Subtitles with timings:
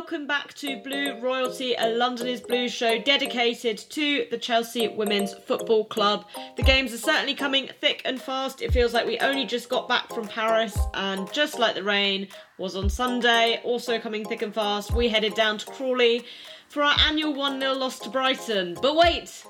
[0.00, 5.34] welcome back to Blue Royalty, a London is Blue show dedicated to the Chelsea Women's
[5.34, 6.24] Football Club.
[6.56, 8.62] The games are certainly coming thick and fast.
[8.62, 12.28] It feels like we only just got back from Paris, and just like the rain
[12.56, 16.24] was on Sunday, also coming thick and fast, we headed down to Crawley
[16.70, 18.78] for our annual 1 0 loss to Brighton.
[18.80, 19.44] But wait,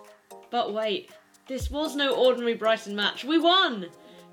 [0.50, 1.12] but wait,
[1.46, 3.24] this was no ordinary Brighton match.
[3.24, 3.86] We won!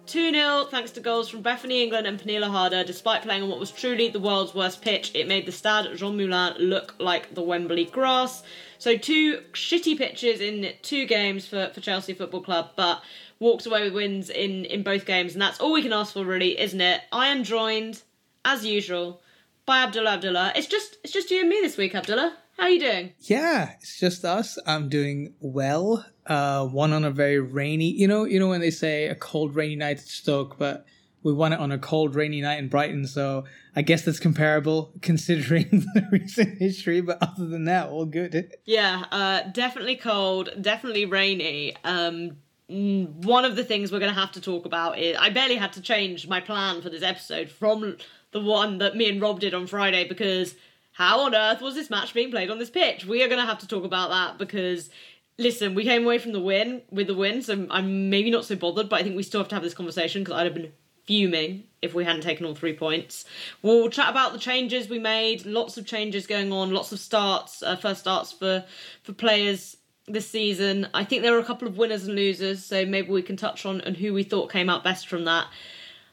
[0.07, 2.83] 2 0 thanks to goals from Bethany England and Pernille Harder.
[2.83, 6.15] Despite playing on what was truly the world's worst pitch, it made the Stade Jean
[6.15, 8.43] Moulin look like the Wembley grass.
[8.77, 13.01] So, two shitty pitches in two games for, for Chelsea Football Club, but
[13.39, 16.23] walked away with wins in, in both games, and that's all we can ask for,
[16.23, 17.01] really, isn't it?
[17.11, 18.01] I am joined,
[18.45, 19.21] as usual,
[19.65, 20.53] by Abdullah Abdullah.
[20.55, 22.37] It's just it's just you and me this week, Abdullah.
[22.57, 23.13] How are you doing?
[23.19, 24.57] Yeah, it's just us.
[24.65, 26.03] I'm doing well.
[26.25, 29.55] Uh, one on a very rainy, you know, you know when they say a cold
[29.55, 30.85] rainy night at Stoke, but
[31.21, 33.05] we won it on a cold rainy night in Brighton.
[33.05, 36.99] So I guess that's comparable considering the recent history.
[36.99, 38.51] But other than that, all good.
[38.65, 41.75] Yeah, uh, definitely cold, definitely rainy.
[41.83, 45.55] Um, one of the things we're going to have to talk about is I barely
[45.57, 47.97] had to change my plan for this episode from
[48.31, 50.55] the one that me and Rob did on Friday because
[50.97, 53.05] how on earth was this match being played on this pitch?
[53.05, 54.89] We are going to have to talk about that because,
[55.37, 58.55] listen, we came away from the win with the win, so I'm maybe not so
[58.55, 60.71] bothered, but I think we still have to have this conversation because I'd have been
[61.05, 63.25] fuming if we hadn't taken all three points.
[63.61, 65.45] We'll chat about the changes we made.
[65.45, 66.71] Lots of changes going on.
[66.71, 68.65] Lots of starts, uh, first starts for
[69.03, 70.87] for players this season.
[70.95, 73.67] I think there were a couple of winners and losers, so maybe we can touch
[73.67, 75.45] on on who we thought came out best from that.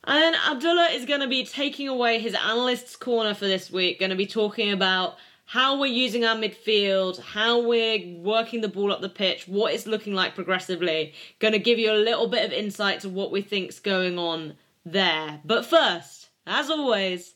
[0.07, 4.11] And Abdullah is going to be taking away his analyst's corner for this week, going
[4.11, 9.01] to be talking about how we're using our midfield, how we're working the ball up
[9.01, 11.13] the pitch, what it's looking like progressively.
[11.39, 14.55] Going to give you a little bit of insight to what we think's going on
[14.85, 15.41] there.
[15.45, 17.35] But first, as always,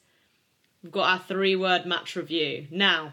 [0.83, 2.67] we've got our three word match review.
[2.71, 3.13] Now,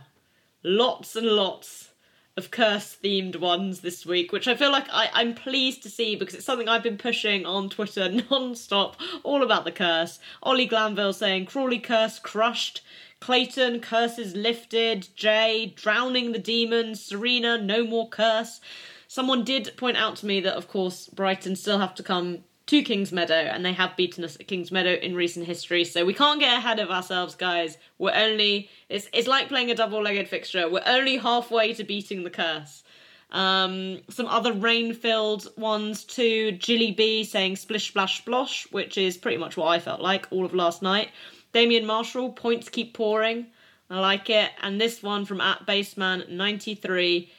[0.63, 1.91] lots and lots
[2.37, 6.15] of curse themed ones this week, which I feel like I, I'm pleased to see
[6.15, 10.19] because it's something I've been pushing on Twitter non stop, all about the curse.
[10.43, 12.81] Ollie Glanville saying Crawley curse crushed.
[13.21, 15.07] Clayton, curses lifted.
[15.15, 17.01] Jay, drowning the demons.
[17.01, 18.59] Serena, no more curse.
[19.07, 22.81] Someone did point out to me that, of course, Brighton still have to come to
[22.81, 25.83] King's Meadow, and they have beaten us at King's Meadow in recent history.
[25.85, 27.77] So we can't get ahead of ourselves, guys.
[27.99, 30.69] We're only it's it's like playing a double-legged fixture.
[30.69, 32.83] We're only halfway to beating the curse.
[33.31, 36.53] Um, some other rain-filled ones too.
[36.53, 40.45] Jilly B saying splish splash splosh, which is pretty much what I felt like all
[40.45, 41.09] of last night.
[41.53, 43.47] Damien Marshall points keep pouring.
[43.89, 44.51] I like it.
[44.61, 47.31] And this one from at baseman ninety three.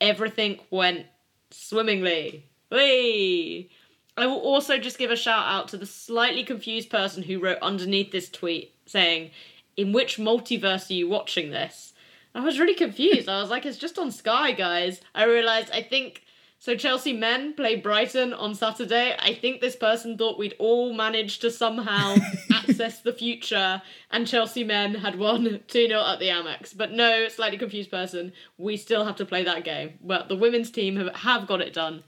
[0.00, 1.06] Everything went
[1.50, 2.46] swimmingly.
[2.70, 3.70] Whee!
[4.16, 7.58] I will also just give a shout out to the slightly confused person who wrote
[7.62, 9.30] underneath this tweet saying,
[9.76, 11.92] In which multiverse are you watching this?
[12.34, 13.28] I was really confused.
[13.28, 15.00] I was like, It's just on Sky, guys.
[15.14, 16.24] I realised, I think.
[16.62, 19.16] So Chelsea men play Brighton on Saturday.
[19.18, 22.16] I think this person thought we'd all managed to somehow
[22.52, 26.76] access the future and Chelsea men had won 2-0 at the Amex.
[26.76, 29.98] But no, slightly confused person, we still have to play that game.
[30.02, 32.04] But the women's team have, have got it done.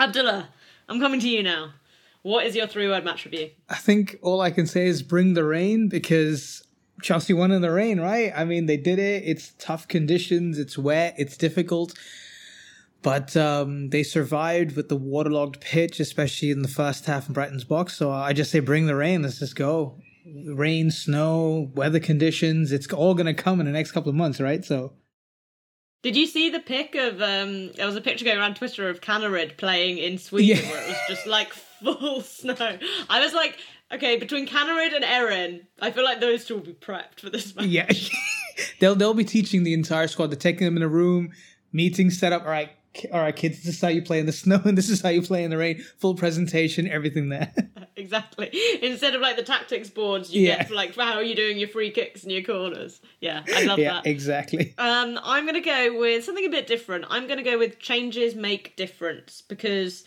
[0.00, 0.48] Abdullah,
[0.88, 1.72] I'm coming to you now.
[2.22, 3.50] What is your three word match review?
[3.68, 6.66] I think all I can say is bring the rain because
[7.02, 8.32] Chelsea won in the rain, right?
[8.34, 9.22] I mean, they did it.
[9.24, 11.94] It's tough conditions, it's wet, it's difficult.
[13.02, 17.62] But um, they survived with the waterlogged pitch, especially in the first half in Brighton's
[17.62, 17.96] box.
[17.96, 19.22] So I just say, bring the rain.
[19.22, 20.00] Let's just go.
[20.46, 22.72] Rain, snow, weather conditions.
[22.72, 24.64] It's all going to come in the next couple of months, right?
[24.64, 24.94] So
[26.06, 29.00] did you see the pic of um there was a picture going around Twitter of
[29.00, 30.70] Kaneryd playing in Sweden Yeah.
[30.70, 31.52] where it was just like
[31.82, 32.78] full snow.
[33.10, 33.58] I was like,
[33.92, 37.56] okay, between Kaneryd and Erin, I feel like those two will be prepped for this
[37.56, 37.66] match.
[37.66, 37.90] yeah,
[38.78, 40.28] they'll they'll be teaching the entire squad.
[40.28, 41.32] They're taking them in a room,
[41.72, 42.42] meeting set up.
[42.42, 42.70] All right,
[43.12, 43.62] all right, kids.
[43.62, 45.50] This is how you play in the snow, and this is how you play in
[45.50, 45.82] the rain.
[45.98, 47.52] Full presentation, everything there.
[47.96, 48.50] exactly.
[48.82, 50.58] Instead of like the tactics boards you Yeah.
[50.58, 53.00] get for like how are you doing your free kicks and your corners.
[53.20, 54.06] Yeah, I love yeah, that.
[54.06, 54.74] exactly.
[54.78, 57.04] Um, I'm going to go with something a bit different.
[57.08, 60.04] I'm going to go with changes make difference because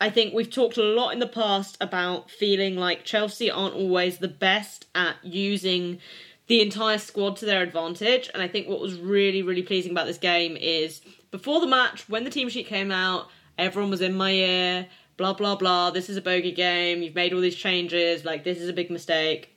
[0.00, 4.18] I think we've talked a lot in the past about feeling like Chelsea aren't always
[4.18, 5.98] the best at using
[6.46, 8.30] the entire squad to their advantage.
[8.32, 12.08] And I think what was really, really pleasing about this game is before the match,
[12.08, 14.86] when the team sheet came out, everyone was in my ear,
[15.16, 15.90] blah, blah, blah.
[15.90, 17.02] This is a bogey game.
[17.02, 18.24] You've made all these changes.
[18.24, 19.54] Like, this is a big mistake.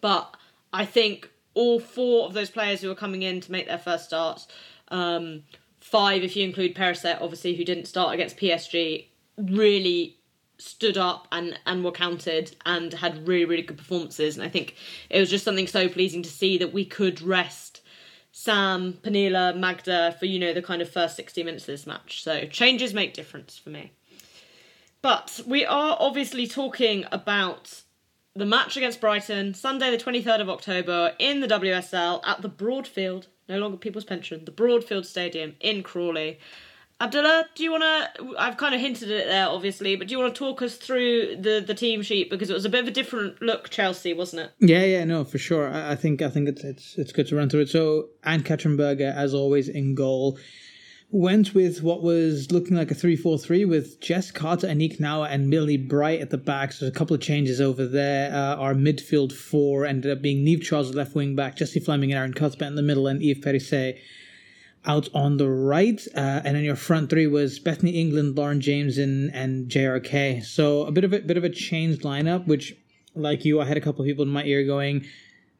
[0.00, 0.36] But
[0.72, 4.04] I think all four of those players who are coming in to make their first
[4.04, 4.46] starts,
[4.88, 5.42] um,
[5.80, 9.06] five if you include Perisset, obviously, who didn't start against PSG,
[9.36, 10.18] really
[10.58, 14.36] stood up and and were counted and had really really good performances.
[14.36, 14.76] And I think
[15.10, 17.73] it was just something so pleasing to see that we could rest
[18.36, 22.20] Sam, Pernille, Magda for you know the kind of first sixty minutes of this match.
[22.20, 23.92] So changes make difference for me.
[25.02, 27.82] But we are obviously talking about
[28.34, 33.28] the match against Brighton, Sunday the 23rd of October in the WSL at the Broadfield,
[33.48, 36.40] no longer People's Pension, the Broadfield Stadium in Crawley.
[37.00, 38.34] Abdullah, do you want to?
[38.38, 40.76] I've kind of hinted at it there, obviously, but do you want to talk us
[40.76, 44.14] through the the team sheet because it was a bit of a different look, Chelsea,
[44.14, 44.52] wasn't it?
[44.60, 45.68] Yeah, yeah, no, for sure.
[45.68, 47.68] I, I think I think it's it's it's good to run through it.
[47.68, 50.38] So, Ann-Katrin Berger, as always, in goal
[51.10, 55.76] went with what was looking like a 3-4-3 with Jess Carter, Aniek Nouwen, and Millie
[55.76, 56.72] Bright at the back.
[56.72, 58.34] So there's a couple of changes over there.
[58.34, 62.18] Uh, our midfield four ended up being Niamh Charles left wing back, Jessie Fleming and
[62.18, 63.96] Erin Cuthbert in the middle, and Eve Perisset
[64.86, 66.00] out on the right.
[66.14, 70.44] Uh, and then your front three was Bethany England, Lauren James, and, and JRK.
[70.44, 72.76] So a bit of a bit of a changed lineup, which
[73.14, 75.06] like you, I had a couple of people in my ear going,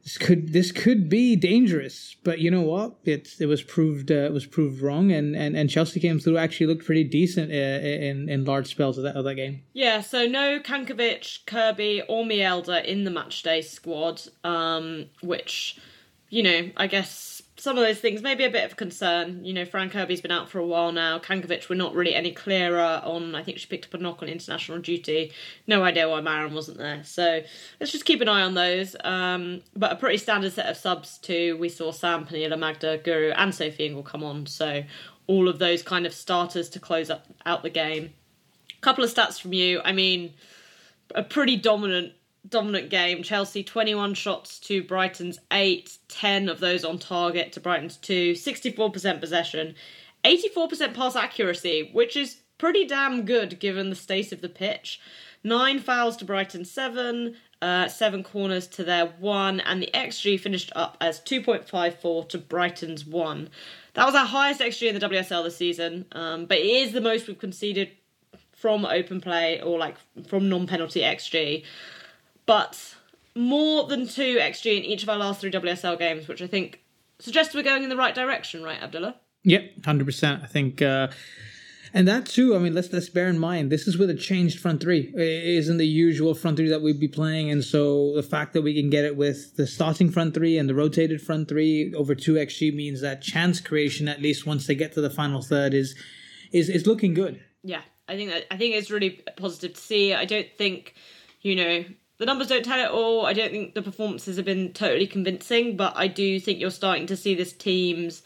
[0.05, 2.97] this could this could be dangerous, but you know what?
[3.07, 6.37] It it was proved uh, it was proved wrong, and, and, and Chelsea came through.
[6.37, 9.63] Actually, looked pretty decent uh, in in large spells of that of that game.
[9.73, 15.79] Yeah, so no Cankovic, Kirby, or Mjelde in the matchday squad, um, which
[16.29, 17.34] you know I guess
[17.65, 19.43] some of those things maybe a bit of concern.
[19.43, 21.19] You know, Fran Kirby's been out for a while now.
[21.19, 23.35] Cankovic we're not really any clearer on.
[23.35, 25.33] I think she picked up a knock on international duty.
[25.67, 27.03] No idea why Maren wasn't there.
[27.05, 27.41] So
[27.81, 28.95] let's just keep an eye on those.
[29.03, 31.57] Um, but a pretty standard set of subs too.
[31.57, 34.45] We saw Sam, Pernille, Magda, Guro, and Sophie Ingle come on.
[34.45, 34.85] So
[35.27, 38.13] all of those kind of starters to close up out the game.
[38.77, 39.81] A Couple of stats from you.
[39.83, 40.35] I mean,
[41.15, 42.13] a pretty dominant
[42.49, 43.23] dominant game.
[43.23, 49.21] Chelsea 21 shots to Brighton's 8, 10 of those on target to Brighton's 2, 64%
[49.21, 49.75] possession,
[50.25, 55.01] 84% pass accuracy, which is pretty damn good given the state of the pitch.
[55.43, 60.73] 9 fouls to Brighton 7, uh, 7 corners to their 1, and the XG finished
[60.75, 63.51] up as 2.54 to Brighton's 1.
[63.93, 67.01] That was our highest XG in the WSL this season, um, but it is the
[67.01, 67.91] most we've conceded
[68.53, 71.65] from open play or like from non penalty XG
[72.47, 72.97] but
[73.35, 76.81] more than two XG in each of our last three WSL games, which I think
[77.19, 79.17] suggests we're going in the right direction, right, Abdullah?
[79.45, 80.43] Yep, hundred percent.
[80.43, 81.09] I think, uh,
[81.93, 82.57] and that too.
[82.57, 85.13] I mean, let's let's bear in mind this is with a changed front three.
[85.15, 88.63] It isn't the usual front three that we'd be playing, and so the fact that
[88.63, 92.15] we can get it with the starting front three and the rotated front three over
[92.15, 95.75] two XG means that chance creation, at least once they get to the final third,
[95.75, 95.95] is
[96.53, 97.41] is is looking good.
[97.63, 100.15] Yeah, I think that, I think it's really positive to see.
[100.15, 100.95] I don't think
[101.43, 101.85] you know
[102.25, 103.27] the numbers don't tell it all.
[103.27, 107.05] I don't think the performances have been totally convincing, but I do think you're starting
[107.09, 108.23] to see this team's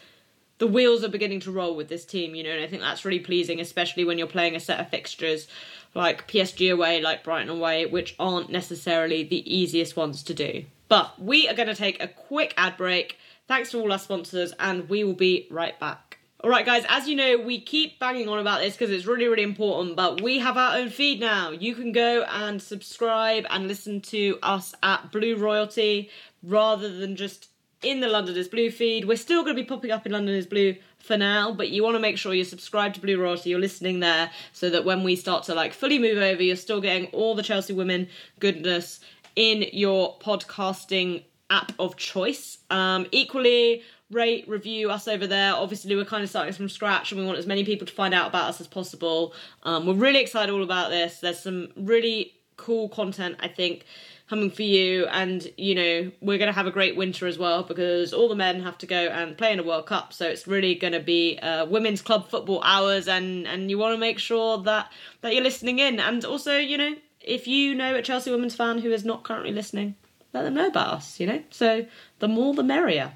[0.58, 3.04] the wheels are beginning to roll with this team, you know, and I think that's
[3.04, 5.48] really pleasing, especially when you're playing a set of fixtures
[5.96, 10.64] like PSG away, like Brighton away, which aren't necessarily the easiest ones to do.
[10.88, 13.18] But we are going to take a quick ad break.
[13.46, 16.07] Thanks to all our sponsors, and we will be right back.
[16.44, 19.26] All right, guys, as you know, we keep banging on about this because it's really,
[19.26, 21.50] really important, but we have our own feed now.
[21.50, 26.10] You can go and subscribe and listen to us at Blue Royalty
[26.44, 27.48] rather than just
[27.82, 29.06] in the London is Blue feed.
[29.06, 31.82] We're still going to be popping up in London is Blue for now, but you
[31.82, 35.02] want to make sure you're subscribed to Blue Royalty, you're listening there, so that when
[35.02, 38.06] we start to like fully move over, you're still getting all the Chelsea women
[38.38, 39.00] goodness
[39.34, 42.58] in your podcasting app of choice.
[42.70, 45.54] Um, equally, rate, review us over there.
[45.54, 48.14] Obviously, we're kind of starting from scratch and we want as many people to find
[48.14, 49.34] out about us as possible.
[49.64, 51.20] Um, we're really excited all about this.
[51.20, 53.84] There's some really cool content, I think,
[54.28, 55.06] coming for you.
[55.06, 58.34] And, you know, we're going to have a great winter as well because all the
[58.34, 60.12] men have to go and play in a World Cup.
[60.12, 63.94] So it's really going to be uh, women's club football hours and, and you want
[63.94, 64.90] to make sure that,
[65.22, 66.00] that you're listening in.
[66.00, 69.52] And also, you know, if you know a Chelsea women's fan who is not currently
[69.52, 69.94] listening,
[70.34, 71.42] let them know about us, you know?
[71.50, 71.86] So
[72.18, 73.12] the more the merrier.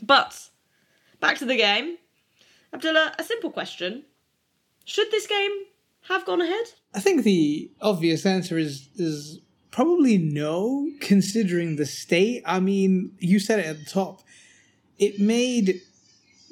[0.00, 0.48] But
[1.20, 1.96] back to the game.
[2.72, 4.04] Abdullah, a simple question.
[4.84, 5.50] Should this game
[6.08, 6.66] have gone ahead?
[6.94, 12.42] I think the obvious answer is is probably no, considering the state.
[12.46, 14.22] I mean, you said it at the top.
[14.98, 15.80] It made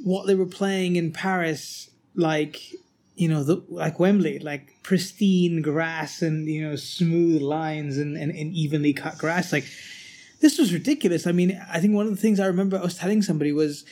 [0.02, 2.72] what they were playing in Paris like
[3.16, 8.32] you know the like Wembley, like pristine grass and you know smooth lines and, and,
[8.32, 9.52] and evenly cut grass.
[9.52, 9.66] Like
[10.40, 11.26] this was ridiculous.
[11.26, 13.84] I mean, I think one of the things I remember I was telling somebody was,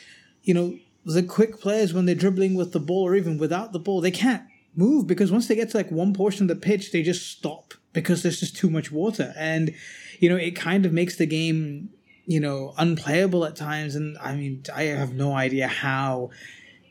[0.42, 3.78] you know, the quick players when they're dribbling with the ball or even without the
[3.78, 4.42] ball, they can't
[4.74, 7.74] move because once they get to like one portion of the pitch, they just stop
[7.92, 9.32] because there's just too much water.
[9.36, 9.74] And,
[10.20, 11.90] you know, it kind of makes the game,
[12.26, 13.94] you know, unplayable at times.
[13.94, 16.30] And I mean, I have no idea how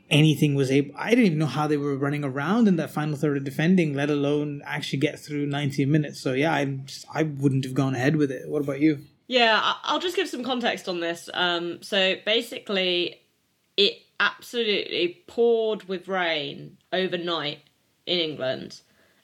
[0.09, 0.95] anything was able.
[0.97, 3.93] I didn't even know how they were running around in that final third of defending,
[3.93, 6.19] let alone actually get through 90 minutes.
[6.19, 6.79] So yeah, I
[7.13, 8.47] I wouldn't have gone ahead with it.
[8.49, 8.99] What about you?
[9.27, 11.29] Yeah, I'll just give some context on this.
[11.33, 13.19] Um, so basically,
[13.75, 17.59] it absolutely poured with rain overnight
[18.05, 18.81] in England,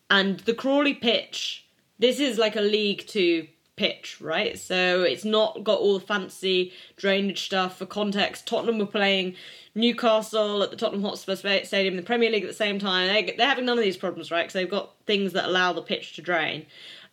[0.10, 1.66] and the Crawley pitch.
[2.00, 4.58] This is like a League Two pitch, right?
[4.58, 7.78] So it's not got all the fancy drainage stuff.
[7.78, 9.36] For context, Tottenham were playing
[9.76, 13.08] Newcastle at the Tottenham Hotspur Stadium in the Premier League at the same time.
[13.08, 14.44] They, they're having none of these problems, right?
[14.44, 16.66] Because they've got things that allow the pitch to drain.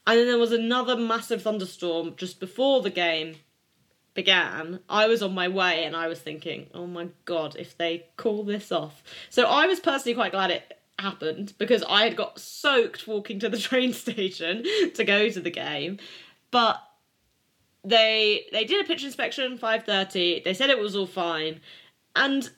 [0.06, 3.36] And then there was another massive thunderstorm just before the game
[4.14, 4.80] began.
[4.88, 8.44] I was on my way and I was thinking, oh my god, if they call
[8.44, 9.02] this off.
[9.28, 13.48] So I was personally quite glad it happened because I had got soaked walking to
[13.48, 14.64] the train station
[14.94, 15.98] to go to the game.
[16.50, 16.82] But
[17.84, 20.44] they they did a pitch inspection 5:30.
[20.44, 21.60] They said it was all fine.
[22.16, 22.48] And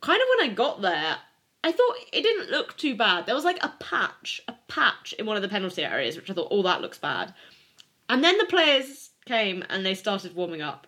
[0.00, 1.18] kind of when I got there,
[1.64, 3.26] I thought it didn't look too bad.
[3.26, 6.34] There was like a patch, a patch in one of the penalty areas, which I
[6.34, 7.34] thought, oh, that looks bad.
[8.08, 10.86] And then the players came and they started warming up.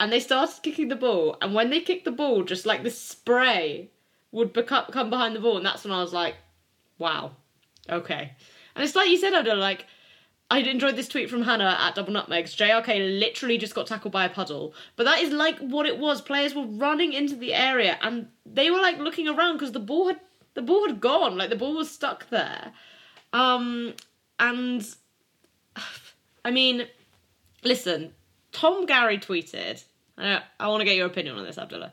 [0.00, 1.36] And they started kicking the ball.
[1.40, 3.90] And when they kicked the ball, just like this spray
[4.32, 5.56] would become, come behind the ball.
[5.56, 6.36] And that's when I was like,
[6.98, 7.32] wow,
[7.88, 8.32] okay.
[8.74, 9.86] And it's like you said, Oda, like,
[10.50, 12.54] I enjoyed this tweet from Hannah at Double Nutmegs.
[12.54, 14.74] JRK literally just got tackled by a puddle.
[14.96, 16.20] But that is like what it was.
[16.20, 20.08] Players were running into the area and they were like looking around because the ball
[20.08, 20.20] had
[20.54, 21.36] the ball had gone.
[21.36, 22.72] Like the ball was stuck there.
[23.32, 23.94] Um
[24.38, 24.86] and
[26.44, 26.86] I mean,
[27.64, 28.12] listen,
[28.52, 29.82] Tom Garry tweeted.
[30.16, 31.92] I, I want to get your opinion on this, Abdullah.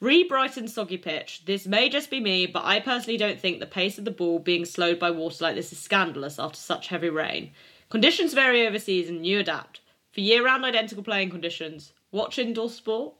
[0.00, 1.44] Re Brighton soggy pitch.
[1.46, 4.38] This may just be me, but I personally don't think the pace of the ball
[4.38, 7.52] being slowed by water like this is scandalous after such heavy rain.
[7.94, 9.80] Conditions vary over season, you adapt.
[10.10, 13.14] For year round identical playing conditions, watch indoor sport.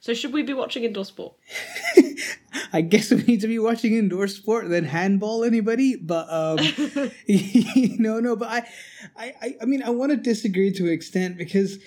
[0.00, 1.34] So, should we be watching indoor sport?
[2.72, 5.44] I guess we need to be watching indoor sport than handball.
[5.44, 5.94] Anybody?
[5.94, 6.56] But um,
[8.00, 8.34] no, no.
[8.34, 8.66] But
[9.16, 11.78] I, I, I mean, I want to disagree to an extent because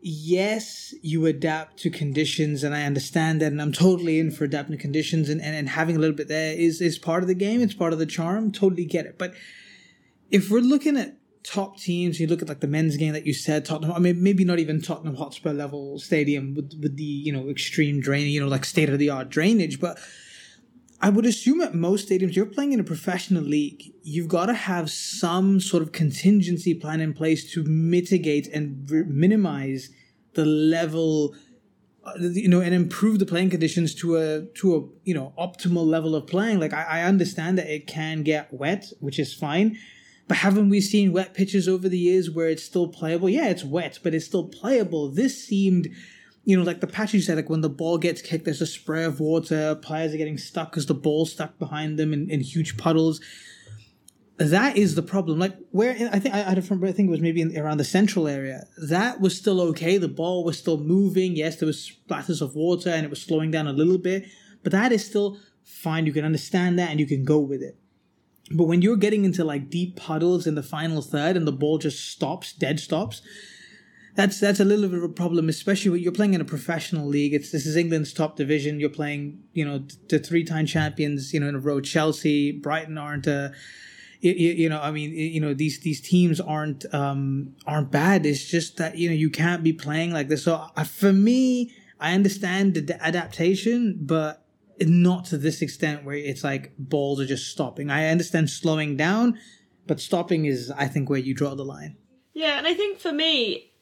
[0.00, 4.76] yes, you adapt to conditions, and I understand that, and I'm totally in for adapting
[4.76, 7.34] to conditions, and, and, and having a little bit there is is part of the
[7.36, 7.60] game.
[7.60, 8.50] It's part of the charm.
[8.50, 9.18] Totally get it.
[9.18, 9.34] But
[10.32, 12.20] if we're looking at top teams.
[12.20, 13.92] You look at like the men's game that you said, Tottenham.
[13.92, 18.00] I mean, maybe not even Tottenham Hotspur level stadium with with the you know extreme
[18.00, 19.80] drain, you know, like state of the art drainage.
[19.80, 19.98] But
[21.00, 23.92] I would assume at most stadiums, you're playing in a professional league.
[24.02, 29.04] You've got to have some sort of contingency plan in place to mitigate and re-
[29.04, 29.90] minimize
[30.34, 31.34] the level
[32.04, 35.84] uh, you know and improve the playing conditions to a to a you know optimal
[35.86, 39.76] level of playing like I, I understand that it can get wet which is fine
[40.28, 43.30] but haven't we seen wet pitches over the years where it's still playable?
[43.30, 45.08] Yeah, it's wet, but it's still playable.
[45.08, 45.88] This seemed,
[46.44, 48.66] you know, like the patch you said, like when the ball gets kicked, there's a
[48.66, 52.40] spray of water, players are getting stuck because the ball's stuck behind them in, in
[52.40, 53.22] huge puddles.
[54.36, 55.38] That is the problem.
[55.38, 57.84] Like where I think I, I remember, I think it was maybe in, around the
[57.84, 58.66] central area.
[58.76, 59.96] That was still okay.
[59.96, 61.36] The ball was still moving.
[61.36, 64.26] Yes, there was splatters of water and it was slowing down a little bit,
[64.62, 66.04] but that is still fine.
[66.04, 67.78] You can understand that and you can go with it.
[68.50, 71.78] But when you're getting into like deep puddles in the final third and the ball
[71.78, 73.22] just stops, dead stops,
[74.18, 77.06] that's that's a little bit of a problem, especially when you're playing in a professional
[77.06, 77.34] league.
[77.34, 78.80] It's this is England's top division.
[78.80, 81.80] You're playing, you know, the three-time champions, you know, in a row.
[81.80, 83.52] Chelsea, Brighton aren't a,
[84.20, 88.26] you, you, know, I mean, you know, these these teams aren't um aren't bad.
[88.26, 90.42] It's just that you know you can't be playing like this.
[90.42, 94.47] So uh, for me, I understand the adaptation, but
[94.80, 97.90] not to this extent where it's like balls are just stopping.
[97.90, 99.38] I understand slowing down,
[99.86, 101.96] but stopping is, I think, where you draw the line.
[102.34, 103.72] Yeah, and I think for me,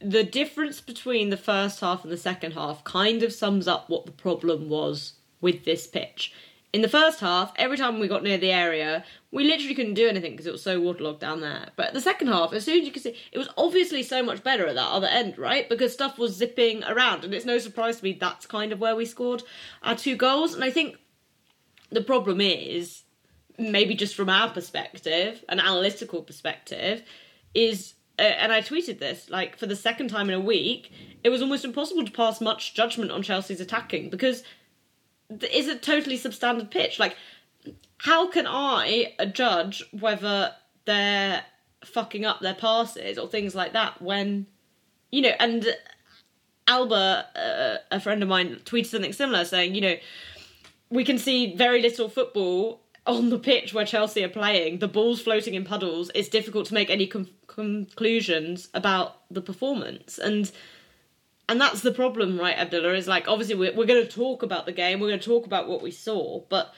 [0.00, 4.06] the difference between the first half and the second half kind of sums up what
[4.06, 6.32] the problem was with this pitch
[6.72, 10.08] in the first half, every time we got near the area, we literally couldn't do
[10.08, 11.70] anything because it was so waterlogged down there.
[11.74, 14.44] But the second half, as soon as you could see, it was obviously so much
[14.44, 15.68] better at that other end, right?
[15.68, 18.94] Because stuff was zipping around, and it's no surprise to me that's kind of where
[18.94, 19.42] we scored
[19.82, 20.54] our two goals.
[20.54, 20.96] And I think
[21.90, 23.02] the problem is,
[23.58, 27.02] maybe just from our perspective, an analytical perspective,
[27.52, 30.92] is uh, and I tweeted this like for the second time in a week,
[31.24, 34.44] it was almost impossible to pass much judgment on Chelsea's attacking because
[35.50, 36.98] is a totally substandard pitch.
[36.98, 37.16] Like,
[37.98, 40.52] how can I judge whether
[40.86, 41.44] they're
[41.84, 44.46] fucking up their passes or things like that when,
[45.10, 45.66] you know, and
[46.66, 49.96] Alba, uh, a friend of mine, tweeted something similar saying, you know,
[50.88, 54.78] we can see very little football on the pitch where Chelsea are playing.
[54.78, 56.10] The ball's floating in puddles.
[56.14, 60.18] It's difficult to make any com- conclusions about the performance.
[60.18, 60.50] And
[61.50, 62.94] and that's the problem, right, Abdullah?
[62.94, 65.46] Is like obviously we're we're going to talk about the game, we're going to talk
[65.46, 66.72] about what we saw, but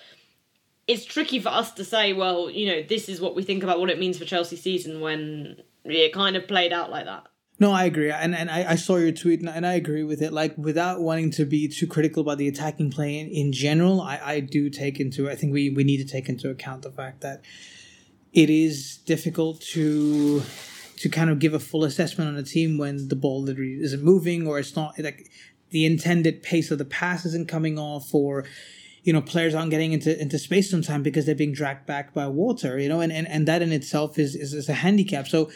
[0.88, 3.78] it's tricky for us to say, well, you know, this is what we think about
[3.78, 7.24] what it means for Chelsea season when it kind of played out like that.
[7.60, 10.22] No, I agree, and and I, I saw your tweet, and, and I agree with
[10.22, 10.32] it.
[10.32, 14.20] Like, without wanting to be too critical about the attacking play in, in general, I,
[14.24, 15.30] I do take into.
[15.30, 17.42] I think we we need to take into account the fact that
[18.32, 20.42] it is difficult to
[21.02, 24.04] to kind of give a full assessment on a team when the ball literally isn't
[24.04, 25.28] moving or it's not like
[25.70, 28.44] the intended pace of the pass isn't coming off or
[29.02, 32.28] you know players aren't getting into into space sometimes because they're being dragged back by
[32.28, 35.50] water you know and and, and that in itself is, is is a handicap so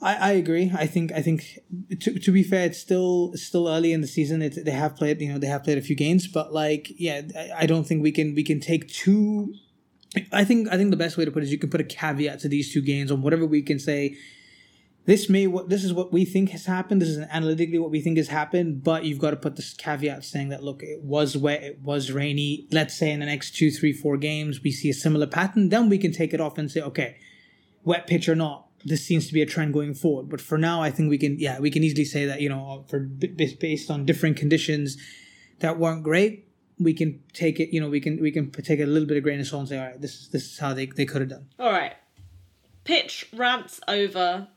[0.00, 0.70] I, I agree.
[0.72, 1.58] I think I think
[2.02, 4.42] to, to be fair, it's still still early in the season.
[4.42, 7.22] It's, they have played you know they have played a few games, but like yeah,
[7.56, 9.54] I, don't think we can we can take too.
[10.32, 11.84] I think I think the best way to put it is you can put a
[11.84, 14.16] caveat to these two games on whatever we can say.
[15.08, 17.00] This may what this is what we think has happened.
[17.00, 20.22] This is analytically what we think has happened, but you've got to put this caveat
[20.22, 22.68] saying that look, it was wet, it was rainy.
[22.72, 25.88] Let's say in the next two, three, four games we see a similar pattern, then
[25.88, 27.16] we can take it off and say, okay,
[27.84, 30.28] wet pitch or not, this seems to be a trend going forward.
[30.28, 32.84] But for now, I think we can, yeah, we can easily say that you know,
[32.84, 34.98] uh, for based on different conditions
[35.60, 37.72] that weren't great, we can take it.
[37.72, 39.68] You know, we can we can take a little bit of grain of salt and
[39.70, 41.46] say, all right, this is this is how they they could have done.
[41.58, 41.94] All right,
[42.84, 44.48] pitch rants over.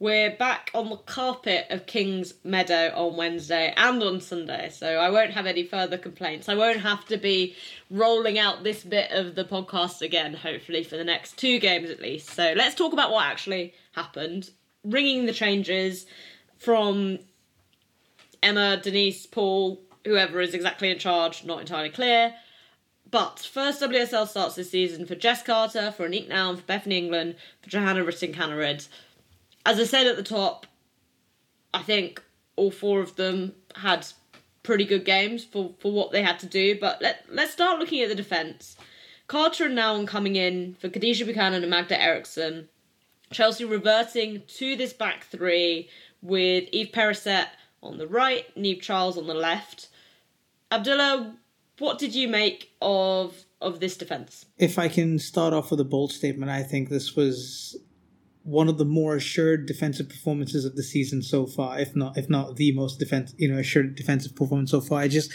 [0.00, 5.10] We're back on the carpet of King's Meadow on Wednesday and on Sunday, so I
[5.10, 6.48] won't have any further complaints.
[6.48, 7.56] I won't have to be
[7.90, 12.00] rolling out this bit of the podcast again, hopefully, for the next two games at
[12.00, 12.30] least.
[12.30, 14.50] So let's talk about what actually happened.
[14.84, 16.06] Ringing the changes
[16.58, 17.18] from
[18.40, 22.34] Emma, Denise, Paul, whoever is exactly in charge, not entirely clear.
[23.10, 27.34] But first WSL starts this season for Jess Carter, for Aniek Nouwen, for Bethany England,
[27.62, 28.86] for Johanna Rytting Kaneryd
[29.68, 30.66] as I said at the top,
[31.74, 32.22] I think
[32.56, 34.06] all four of them had
[34.62, 36.80] pretty good games for, for what they had to do.
[36.80, 38.76] But let, let's start looking at the defence.
[39.26, 42.70] Carter and Nouwen coming in for Kadeisha Buchanan and Magda Eriksson.
[43.30, 45.90] Chelsea reverting to this back three
[46.22, 47.48] with Eve Perisset
[47.82, 49.88] on the right, Niamh Charles on the left.
[50.72, 51.36] Abdullah,
[51.78, 54.46] what did you make of of this defence?
[54.56, 57.76] If I can start off with a bold statement, I think this was
[58.48, 62.30] one of the more assured defensive performances of the season so far, if not if
[62.30, 65.00] not the most defense you know assured defensive performance so far.
[65.00, 65.32] I just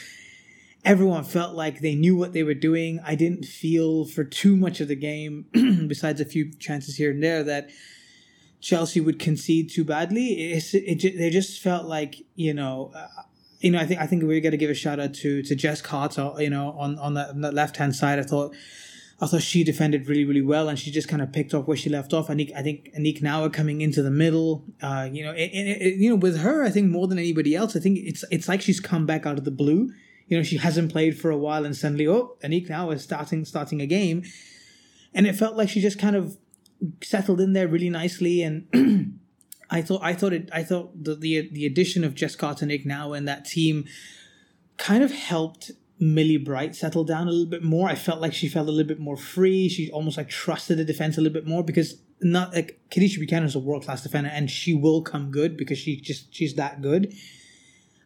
[0.84, 3.00] everyone felt like they knew what they were doing.
[3.06, 5.46] I didn't feel for too much of the game,
[5.88, 7.70] besides a few chances here and there, that
[8.62, 10.52] Chelsea would concede too badly.
[10.52, 12.92] It, it, it they just felt like you know.
[12.96, 13.08] Uh,
[13.60, 15.56] you know, I think I think we got to give a shout out to to
[15.56, 16.34] Jess Carter.
[16.40, 18.54] You know, on on the, the left hand side, I thought
[19.22, 21.78] I thought she defended really, really well, and she just kind of picked up where
[21.78, 22.28] she left off.
[22.28, 25.96] Think, I think Aniek Nouwen coming into the middle, uh, you know, it, it, it,
[25.96, 28.62] you know, with her, I think more than anybody else, I think it's it's like
[28.62, 29.92] she's come back out of the blue.
[30.28, 33.46] You know, she hasn't played for a while, and suddenly, oh, Aniek Nouwen is starting
[33.46, 34.24] starting a game,
[35.14, 36.38] and it felt like she just kind of
[37.02, 38.42] settled in there really nicely.
[38.42, 39.20] And
[39.70, 42.86] I thought, I thought it, I thought the the, the addition of Jess Carter Aniek
[42.86, 43.86] Nouwen and that team
[44.78, 45.72] kind of helped
[46.04, 47.88] Millie Bright settled down a little bit more.
[47.88, 49.70] I felt like she felt a little bit more free.
[49.70, 53.46] She almost like trusted the defense a little bit more because not like Kadeisha Buchanan
[53.46, 56.82] is a world class defender and she will come good because she just she's that
[56.82, 57.14] good.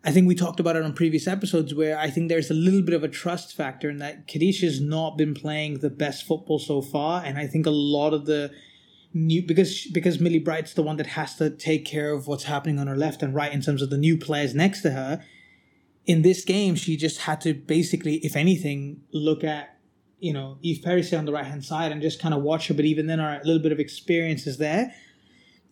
[0.04, 2.82] I think we talked about it on previous episodes where I think there's a little
[2.82, 6.82] bit of a trust factor in that Kadeisha's not been playing the best football so
[6.82, 8.52] far, and I think a lot of the
[9.14, 12.80] new because because Millie Bright's the one that has to take care of what's happening
[12.80, 15.24] on her left and right in terms of the new players next to her
[16.08, 19.78] in this game, she just had to basically, if anything, look at
[20.20, 22.74] you know Eve Perisset on the right hand side and just kind of watch her.
[22.74, 24.96] But even then, our little bit of experience is there.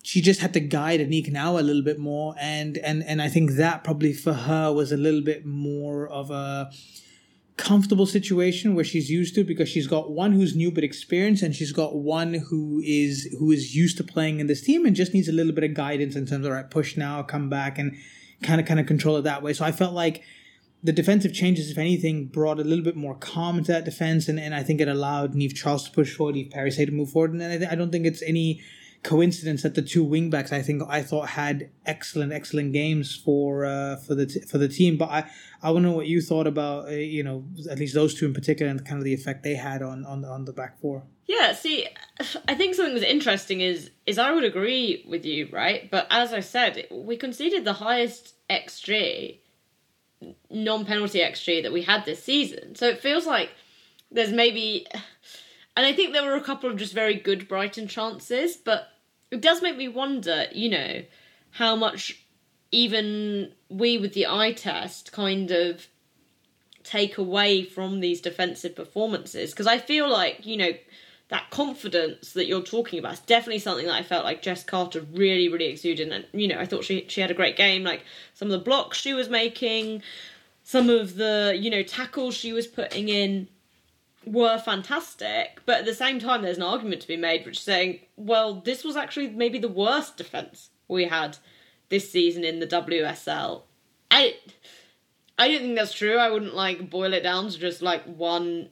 [0.04, 3.30] She just had to guide Aniek Nouwen a little bit more, and and and I
[3.30, 6.70] think that probably for her was a little bit more of a
[7.58, 11.56] comfortable situation where she's used to because she's got one who's new but experienced and
[11.56, 15.14] she's got one who is who is used to playing in this team and just
[15.14, 17.96] needs a little bit of guidance in terms of right push now come back and
[18.46, 19.54] kind of kind of control it that way.
[19.54, 20.24] So I felt like
[20.84, 24.40] the defensive changes, if anything, brought a little bit more calm into that defense, and,
[24.40, 27.32] and I think it allowed Niamh Charles to push forward, Eve Perisset to move forward,
[27.32, 28.62] and I, th- I don't think it's any
[29.06, 33.98] coincidence that the two wingbacks I think I thought had excellent excellent games for uh,
[33.98, 34.98] for the t- for the team.
[34.98, 35.30] But I
[35.62, 38.26] I want to know what you thought about uh, you know at least those two
[38.26, 41.04] in particular and kind of the effect they had on on on the back four.
[41.28, 41.88] Yeah, see,
[42.48, 45.90] I think something that's interesting is is I would agree with you, right?
[45.90, 49.40] But as I said, we conceded the highest xG,
[50.50, 52.76] non-penalty xG that we had this season.
[52.76, 53.50] So it feels like
[54.12, 54.88] there's maybe,
[55.76, 58.88] and I think there were a couple of just very good Brighton chances, but
[59.32, 61.04] it does make me wonder, you know,
[61.52, 62.26] how much
[62.72, 65.88] even we with the eye test kind of
[66.84, 70.72] take away from these defensive performances because I feel like you know
[71.30, 75.02] that confidence that you're talking about is definitely something that I felt like Jess Carter
[75.14, 78.04] really really exuded and you know I thought she she had a great game like
[78.34, 80.02] some of the blocks she was making
[80.64, 83.48] some of the you know tackles she was putting in
[84.26, 87.64] were fantastic but at the same time there's an argument to be made which is
[87.64, 91.38] saying well this was actually maybe the worst defense we had
[91.90, 93.62] this season in the WSL
[94.10, 94.36] I
[95.38, 96.18] I don't think that's true.
[96.18, 98.70] I wouldn't like boil it down to just like one,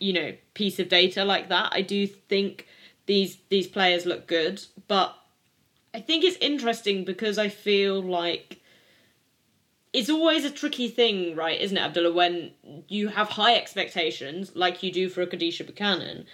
[0.00, 1.70] you know, piece of data like that.
[1.72, 2.66] I do think
[3.06, 5.16] these these players look good, but
[5.94, 8.60] I think it's interesting because I feel like
[9.92, 12.50] it's always a tricky thing, right, isn't it, Abdullah, when
[12.88, 16.26] you have high expectations, like you do for a Kadeisha Buchanan,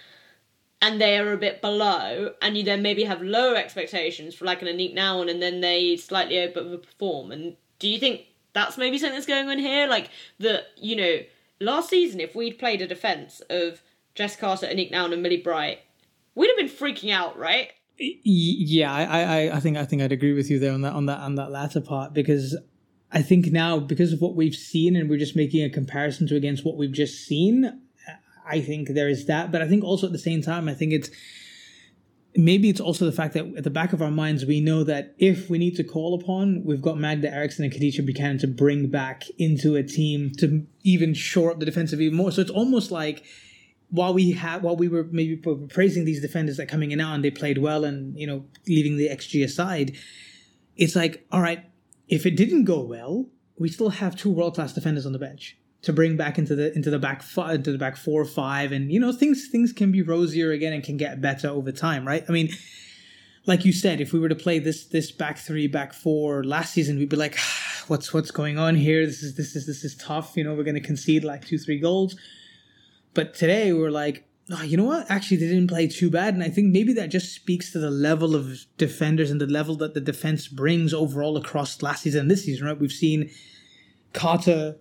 [0.81, 4.61] and they are a bit below, and you then maybe have lower expectations for like
[4.61, 7.31] an Aniek Nouwen, and then they slightly overperform.
[7.31, 9.87] And do you think that's maybe something that's going on here.
[9.87, 11.19] Like the you know
[11.59, 13.81] last season, if we'd played a defense of
[14.15, 15.79] Jess Carter, Aniek Nouwen, and Millie Bright,
[16.35, 17.71] we'd have been freaking out, right?
[17.97, 21.05] Yeah, I, I, I think I think I'd agree with you there on that on
[21.05, 22.57] that on that latter part because
[23.11, 26.35] I think now because of what we've seen and we're just making a comparison to
[26.35, 27.81] against what we've just seen,
[28.47, 29.51] I think there is that.
[29.51, 31.11] But I think also at the same time, I think it's
[32.35, 35.13] maybe it's also the fact that at the back of our minds we know that
[35.17, 38.87] if we need to call upon, we've got Magda Eriksson and Kadeisha Buchanan to bring
[38.87, 42.31] back into a team to even shore up the defensive even more.
[42.31, 43.23] So it's almost like
[43.89, 45.35] while we have while we were maybe
[45.69, 48.97] praising these defenders that coming in now and they played well and you know leaving
[48.97, 49.95] the XG aside,
[50.75, 51.65] it's like all right,
[52.07, 55.57] if it didn't go well, we still have two world class defenders on the bench
[55.83, 58.91] to bring back into the into the back into the back four or five, and
[58.91, 62.23] you know things things can be rosier again and can get better over time, right?
[62.27, 62.49] I mean,
[63.45, 66.73] like you said, if we were to play this this back three, back four last
[66.73, 67.37] season, we'd be like,
[67.87, 69.05] what's what's going on here?
[69.05, 70.35] This is this is this is tough.
[70.35, 72.15] You know, we're going to concede like two three goals.
[73.13, 75.11] But today we're like, oh, you know what?
[75.11, 77.91] Actually, they didn't play too bad, and I think maybe that just speaks to the
[77.91, 82.31] level of defenders and the level that the defense brings overall across last season and
[82.31, 82.67] this season.
[82.67, 82.79] Right?
[82.79, 83.29] We've seen
[84.13, 84.77] Carter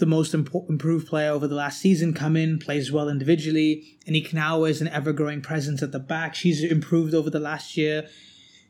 [0.00, 3.98] the most imp- improved player over the last season come in, plays well individually.
[4.08, 6.34] Aniek Nouwen is an ever growing presence at the back.
[6.34, 8.08] She's improved over the last year.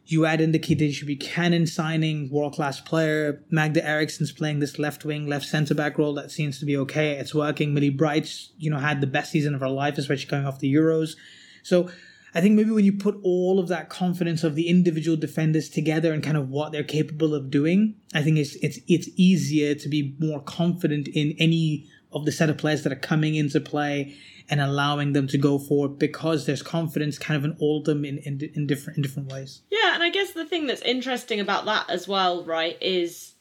[0.04, 3.42] You add in the Kadeisha Buchanan signing, world class player.
[3.48, 7.12] Magda Eriksson's playing this left wing, left centre back role that seems to be okay.
[7.12, 7.72] It's working.
[7.72, 10.72] Millie Bright's, you know, had the best season of her life, especially coming off the
[10.72, 11.14] Euros.
[11.62, 11.90] So
[12.34, 16.12] I think maybe when you put all of that confidence of the individual defenders together
[16.12, 19.88] and kind of what they're capable of doing, I think it's it's it's easier to
[19.88, 24.16] be more confident in any of the set of players that are coming into play
[24.48, 28.04] and allowing them to go forward because there's confidence kind of in all of them
[28.04, 29.62] in, in, in different in different ways.
[29.70, 33.34] Yeah, and I guess the thing that's interesting about that as well, right, is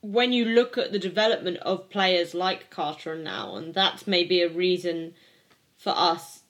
[0.00, 4.42] when you look at the development of players like Carter and now, and that's maybe
[4.42, 5.14] a reason
[5.76, 6.42] for us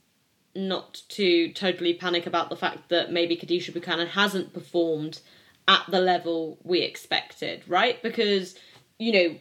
[0.56, 5.20] not to totally panic about the fact that maybe Kadeisha Buchanan hasn't performed
[5.68, 8.02] at the level we expected, right?
[8.02, 8.54] Because,
[8.98, 9.36] you know,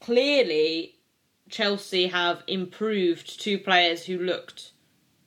[0.00, 0.96] clearly
[1.48, 4.72] Chelsea have improved two players who looked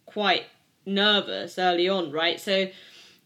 [0.06, 0.46] quite
[0.86, 2.40] nervous early on, right?
[2.40, 2.68] So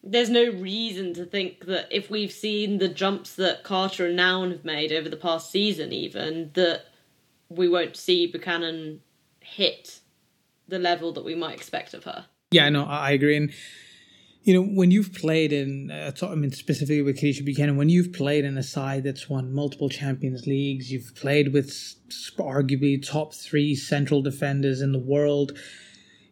[0.04, 4.52] there's no reason to think that if we've seen the jumps that Carter and Nouwen
[4.52, 6.86] have made over the past season, even, that
[7.50, 9.02] we won't see Buchanan
[9.40, 10.00] hit
[10.68, 12.26] the level that we might expect of her.
[12.52, 13.38] Yeah, no, I agree.
[13.38, 13.52] And
[14.46, 18.14] you know, when you've played in, uh, I mean, specifically with Kadeisha Buchanan, when you've
[18.14, 21.72] played in a side that's won multiple Champions Leagues, you've played with
[22.38, 25.58] arguably top three central defenders in the world,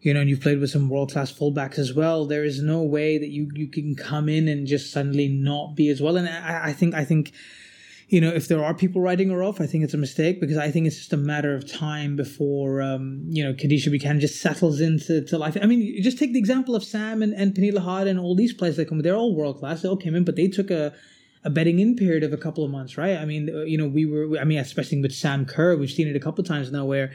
[0.01, 2.25] you know, and you've played with some world class fullbacks as well.
[2.25, 5.89] There is no way that you you can come in and just suddenly not be
[5.89, 6.15] as well.
[6.15, 7.33] And I, I think I think
[8.07, 10.57] you know, if there are people writing her off, I think it's a mistake because
[10.57, 14.41] I think it's just a matter of time before, um, you know, Kadeisha Buchanan just
[14.41, 15.57] settles into to life.
[15.61, 18.53] I mean, just take the example of Sam and, and Pernille Harder and all these
[18.53, 19.01] players that come.
[19.01, 19.81] They're all world class.
[19.81, 20.93] They all came in, but they took a
[21.43, 23.17] a betting in period of a couple of months, right?
[23.17, 26.15] I mean, you know, we were, I mean, especially with Sam Kerr, we've seen it
[26.15, 27.11] a couple of times now where,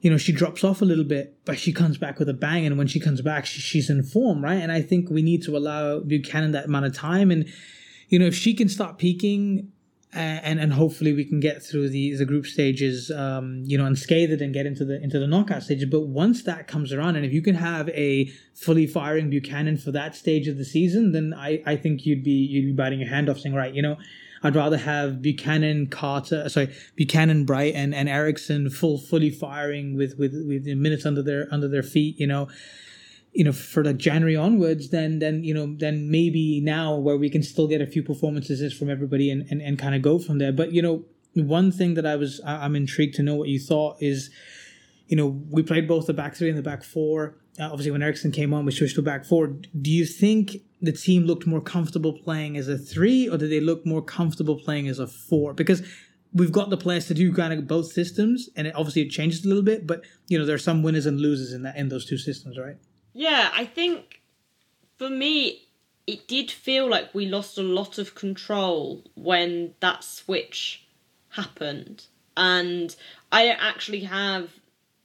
[0.00, 2.66] you know, she drops off a little bit, but she comes back with a bang.
[2.66, 4.60] And when she comes back, she, she's in form, right?
[4.60, 7.30] And I think we need to allow Buchanan that amount of time.
[7.30, 7.46] And,
[8.08, 9.72] you know, if she can start peaking
[10.12, 14.40] and and hopefully we can get through the the group stages um, you know unscathed
[14.42, 15.88] and get into the into the knockout stages.
[15.88, 19.92] But once that comes around and if you can have a fully firing Buchanan for
[19.92, 23.08] that stage of the season then I I think you'd be you'd be biting your
[23.08, 23.98] hand off saying right you know
[24.42, 30.18] I'd rather have Buchanan Carter sorry Buchanan Bright and, and Eriksson full fully firing with
[30.18, 32.48] with with minutes under their under their feet you know
[33.32, 37.30] you know for like January onwards, then then you know then maybe now where we
[37.30, 40.18] can still get a few performances is from everybody and and, and kind of go
[40.18, 40.52] from there.
[40.52, 43.96] But you know one thing that I was I'm intrigued to know what you thought
[44.00, 44.30] is,
[45.06, 47.36] you know we played both the back three and the back four.
[47.58, 49.48] Uh, obviously, when Eriksson came on, we switched to back four.
[49.48, 53.60] Do you think the team looked more comfortable playing as a three, or did they
[53.60, 55.52] look more comfortable playing as a four?
[55.52, 55.82] Because
[56.32, 59.44] we've got the players to do kind of both systems, and it, obviously it changes
[59.44, 59.86] a little bit.
[59.86, 62.58] But you know, there are some winners and losers in that in those two systems,
[62.58, 62.76] right?
[63.20, 64.22] Yeah, I think
[64.96, 65.68] for me,
[66.06, 70.86] it did feel like we lost a lot of control when that switch
[71.28, 72.96] happened, and
[73.30, 74.48] I don't actually have.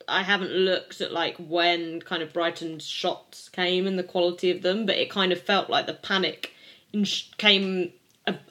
[0.08, 4.62] I haven't looked at like when kind of Brighton's shots came and the quality of
[4.62, 6.54] them, but it kind of felt like the panic
[7.38, 7.92] came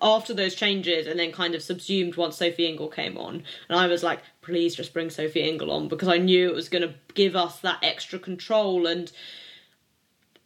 [0.03, 3.43] after those changes and then kind of subsumed once Sophie Ingle came on.
[3.71, 6.69] And I was like, please just bring Sophie Ingle on because I knew it was
[6.69, 8.87] going to give us that extra control.
[8.87, 9.11] And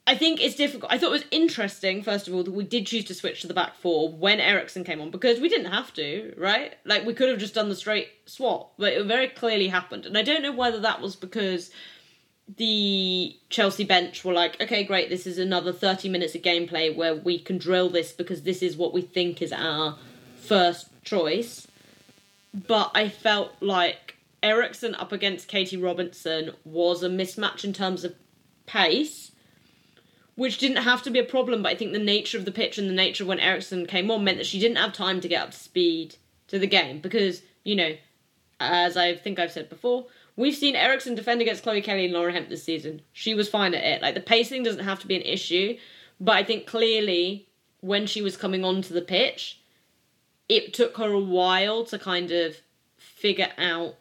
[0.08, 0.90] I think it's difficult.
[0.90, 3.46] I thought it was interesting, first of all, that we did choose to switch to
[3.46, 6.72] the back four when Eriksson came on because we didn't have to, right?
[6.86, 10.06] Like, we could have just done the straight swap, but it very clearly happened.
[10.06, 11.70] And I don't know whether that was because
[12.56, 17.14] the Chelsea bench were like, okay, great, this is another 30 minutes of gameplay where
[17.14, 19.98] we can drill this because this is what we think is our
[20.40, 21.68] first choice.
[22.54, 28.14] But I felt like Eriksson up against Katie Robinson was a mismatch in terms of
[28.64, 29.32] pace,
[30.38, 32.78] which didn't have to be a problem, but I think the nature of the pitch
[32.78, 35.28] and the nature of when Eriksson came on meant that she didn't have time to
[35.28, 37.96] get up to speed to the game because, you know,
[38.60, 40.06] as I think I've said before,
[40.38, 43.02] We've seen Eriksson defend against Chloe Kelly and Laura Hemp this season.
[43.12, 44.00] She was fine at it.
[44.00, 45.76] Like the pacing doesn't have to be an issue,
[46.20, 47.48] but I think clearly
[47.80, 49.60] when she was coming onto the pitch,
[50.48, 52.54] it took her a while to kind of
[52.98, 53.96] figure out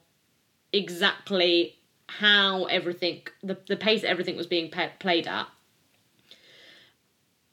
[0.71, 5.47] exactly how everything the, the pace everything was being pe- played at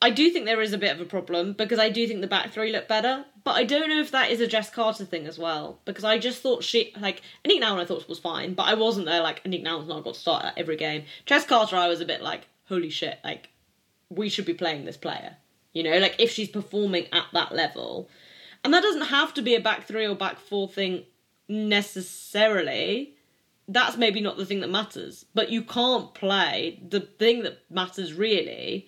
[0.04, 2.26] I do think there is a bit of a problem because I do think the
[2.26, 5.26] back three look better, but I don't know if that is a Jess Carter thing
[5.26, 8.64] as well because I just thought she like Aniek Nouwen I thought was fine, but
[8.64, 11.04] I wasn't there like Aniek Nouwen's not got to start at every game.
[11.24, 13.48] Jess Carter I was a bit like holy shit like
[14.10, 15.38] we should be playing this player,
[15.72, 18.10] you know like if she's performing at that level,
[18.62, 21.04] and that doesn't have to be a back three or back four thing
[21.48, 23.14] necessarily.
[23.68, 28.12] That's maybe not the thing that matters, but you can't play the thing that matters
[28.12, 28.86] really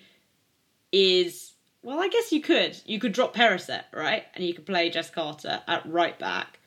[0.97, 2.81] is well, I guess you could.
[2.85, 4.25] You could drop Perisset, right?
[4.35, 6.59] And you could play Jess Carter at right back.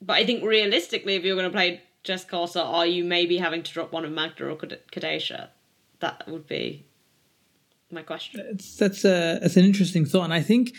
[0.00, 3.64] But I think realistically, if you're going to play Jess Carter, are you maybe having
[3.64, 5.48] to drop one of Magda or Kadeisha?
[5.98, 6.86] That would be
[7.90, 8.58] my question.
[8.78, 10.74] That's a that's an interesting thought, and I think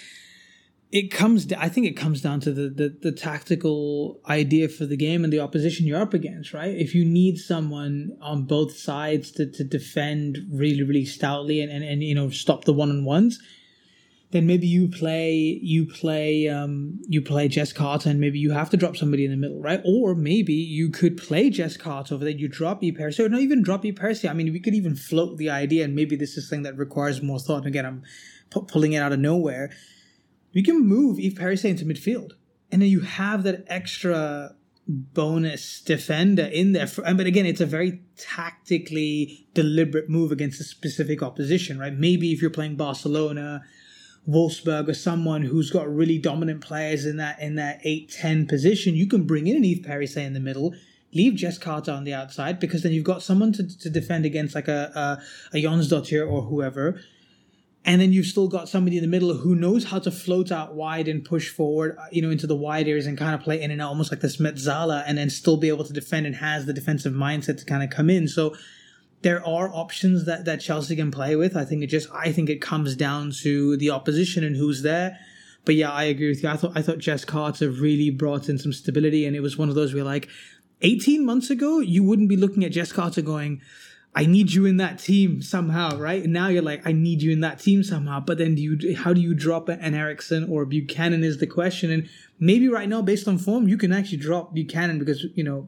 [0.91, 4.97] it comes i think it comes down to the, the, the tactical idea for the
[4.97, 9.31] game and the opposition you're up against right if you need someone on both sides
[9.31, 13.39] to, to defend really really stoutly and, and, and you know stop the one-on-ones
[14.31, 18.69] then maybe you play you play um, you play Jess Carter and maybe you have
[18.69, 19.81] to drop somebody in the middle, right?
[19.83, 23.39] Or maybe you could play Jess Carter over there, you drop E Percy, or not
[23.41, 24.29] even drop E Percy.
[24.29, 27.23] I mean, we could even float the idea, and maybe this is something that requires
[27.23, 27.57] more thought.
[27.57, 28.03] And again, I'm
[28.53, 29.71] p- pulling it out of nowhere
[30.51, 32.31] you can move Eve Perisset into midfield,
[32.71, 34.55] and then you have that extra
[34.89, 36.87] bonus defender in there.
[36.87, 41.93] For, but again, it's a very tactically deliberate move against a specific opposition, right?
[41.93, 43.63] Maybe if you're playing Barcelona,
[44.27, 49.07] Wolfsburg, or someone who's got really dominant players in that in that 8-10 position, you
[49.07, 50.73] can bring in an Eve Perisset in the middle.
[51.13, 54.53] Leave Jess Carter on the outside because then you've got someone to, to defend against
[54.53, 55.19] like a,
[55.53, 56.99] a, a Jonsdottir or whoever
[57.89, 60.75] and then you've still got somebody in the middle who knows how to float out
[60.75, 63.59] wide and push forward, uh, you know, into the wide areas and kind of play
[63.59, 66.35] in and out, almost like this Mezzala, and then still be able to defend and
[66.35, 68.27] has the defensive mindset to kind of come in.
[68.27, 68.55] So
[69.23, 71.57] there are options that that Chelsea can play with.
[71.57, 75.17] I think it just, I think it comes down to the opposition and who's there.
[75.65, 76.49] But yeah, I agree with you.
[76.49, 79.67] I thought I thought Jess Carter really brought in some stability, and it was one
[79.67, 80.29] of those where like,
[80.83, 83.61] 18 months ago, you wouldn't be looking at Jess Carter going
[84.15, 86.23] I need you in that team somehow, right?
[86.23, 88.19] And now you're like, I need you in that team somehow.
[88.19, 91.91] But then do you, how do you drop an Eriksson or Buchanan is the question.
[91.91, 95.67] And maybe right now, based on form, you can actually drop Buchanan because, you know,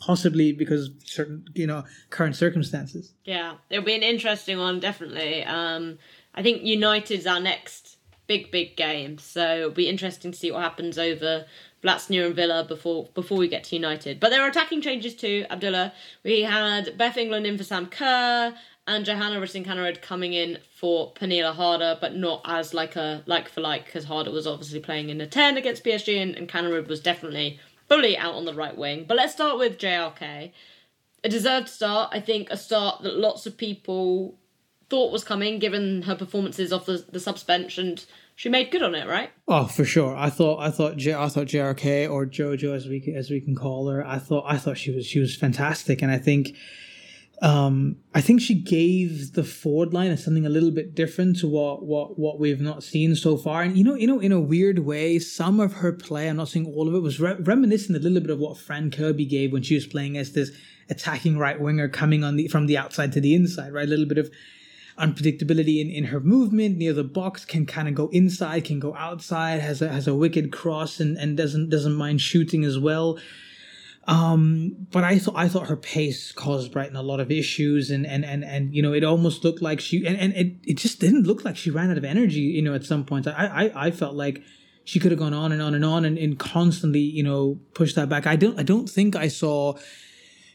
[0.00, 3.14] possibly because certain, you know, current circumstances.
[3.24, 5.44] Yeah, it'll be an interesting one, definitely.
[5.44, 5.98] Um,
[6.34, 9.18] I think United's our next big, big game.
[9.18, 11.46] So it'll be interesting to see what happens over
[11.82, 14.18] Vllaznia and Villa before before we get to United.
[14.20, 15.92] But there are attacking changes too, Abdullah.
[16.24, 18.54] We had Beth England in for Sam Kerr
[18.88, 23.60] and Johanna Rytting coming in for Pernille Harder, but not as like a like for
[23.60, 27.00] like because Harder was obviously playing in a 10 against PSG and, and Kaneryd was
[27.00, 29.04] definitely fully out on the right wing.
[29.06, 30.52] But let's start with JRK.
[31.22, 32.10] a deserved start.
[32.12, 34.38] I think a start that lots of people
[34.88, 37.98] thought was coming, given her performances off the the suspension.
[38.38, 39.32] She made good on it, right?
[39.48, 40.16] Oh, for sure.
[40.16, 43.56] I thought, I thought, J- I thought JRK or JoJo, as we as we can
[43.56, 44.06] call her.
[44.06, 46.54] I thought, I thought she was she was fantastic, and I think
[47.42, 51.84] um, I think she gave the Ford line something a little bit different to what
[51.84, 53.62] what what we've not seen so far.
[53.62, 56.46] And you know, you know, in a weird way, some of her play, I'm not
[56.46, 59.52] saying all of it, was re- reminiscent a little bit of what Fran Kirby gave
[59.52, 60.52] when she was playing as this
[60.88, 63.88] attacking right winger coming on the from the outside to the inside, right?
[63.88, 64.30] A little bit of
[64.98, 68.94] unpredictability in, in her movement near the box can kind of go inside, can go
[68.94, 73.18] outside, has a has a wicked cross and, and doesn't doesn't mind shooting as well.
[74.08, 78.06] Um, but I thought I thought her pace caused Brighton a lot of issues, and
[78.06, 80.98] and and and you know it almost looked like she and, and it, it just
[80.98, 82.40] didn't look like she ran out of energy.
[82.40, 84.42] You know, at some points, I I, I felt like
[84.84, 87.96] she could have gone on and on and on and, and constantly you know pushed
[87.96, 88.26] that back.
[88.26, 89.74] I don't I don't think I saw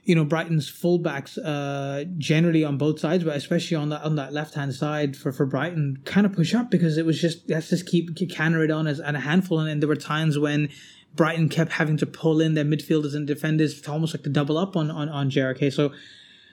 [0.03, 4.33] you know Brighton's fullbacks uh, generally on both sides, but especially on that on that
[4.33, 7.69] left hand side for, for Brighton, kind of push up because it was just let's
[7.69, 10.69] just keep, keep it on as and a handful, and, and there were times when
[11.15, 14.57] Brighton kept having to pull in their midfielders and defenders to almost like to double
[14.57, 15.71] up on on on JRK.
[15.71, 15.93] So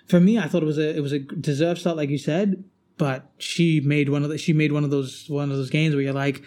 [0.06, 2.64] for me, I thought it was a it was a deserved start, like you said.
[2.98, 5.94] But she made one of the, she made one of those one of those games
[5.94, 6.42] where you're like,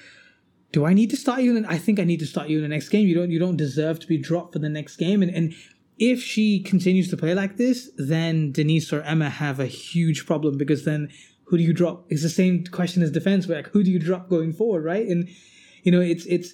[0.72, 1.58] do I need to start you?
[1.58, 3.08] In, I think I need to start you in the next game.
[3.08, 5.24] You don't you don't deserve to be dropped for the next game.
[5.24, 5.54] And and
[5.98, 10.58] if she continues to play like this, then Denise or Emma have a huge problem
[10.58, 11.10] because then
[11.46, 12.06] who do you drop?
[12.10, 13.48] It's the same question as defense.
[13.48, 15.08] Like who do you drop going forward, right?
[15.08, 15.30] And
[15.84, 16.54] you know it's it's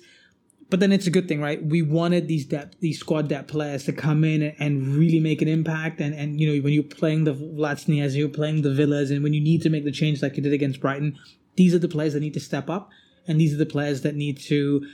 [0.70, 1.64] but then it's a good thing, right?
[1.64, 5.48] We wanted these depth, these squad depth players to come in and, really make an
[5.48, 6.00] impact.
[6.00, 9.24] And, and, you know, when you're playing the Vlad as you're playing the Villas, and
[9.24, 11.18] when you need to make the change like you did against Brighton,
[11.56, 12.90] these are the players that need to step up.
[13.28, 14.86] And these are the players that need to,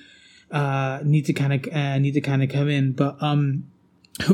[0.52, 2.94] uh, need to kind of, uh, need to kind of come in.
[2.94, 3.66] But, um,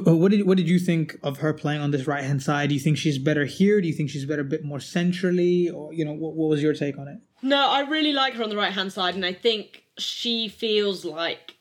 [0.04, 2.70] what did what did you think of her playing on this right hand side?
[2.70, 3.82] Do you think she's better here?
[3.82, 6.62] Do you think she's better a bit more centrally, or you know, what, what was
[6.62, 7.18] your take on it?
[7.42, 11.04] No, I really like her on the right hand side, and I think she feels
[11.04, 11.56] like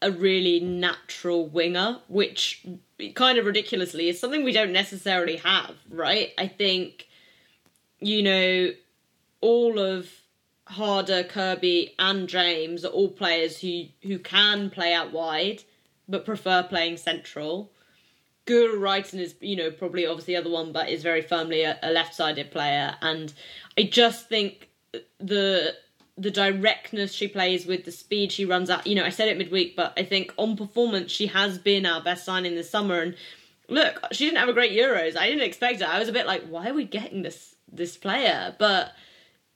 [0.00, 2.64] a really natural winger, which
[3.14, 6.30] kind of ridiculously is something we don't necessarily have, right?
[6.38, 7.08] I think,
[7.98, 8.70] you know,
[9.40, 10.08] all of
[10.66, 15.64] Harder, Kirby, and James are all players who who can play out wide,
[16.08, 17.72] but prefer playing central.
[18.46, 21.78] Guro Reiten is, you know, probably obviously the other one, but is very firmly a,
[21.82, 23.32] a left-sided player, and
[23.76, 24.70] I just think
[25.18, 25.74] the
[26.16, 28.86] the directness she plays with, the speed she runs at.
[28.86, 32.02] You know, I said it midweek, but I think on performance, she has been our
[32.02, 33.00] best signing this summer.
[33.00, 33.14] And
[33.68, 35.16] look, she didn't have a great Euros.
[35.16, 35.88] I didn't expect it.
[35.88, 38.56] I was a bit like, why are we getting this this player?
[38.58, 38.94] But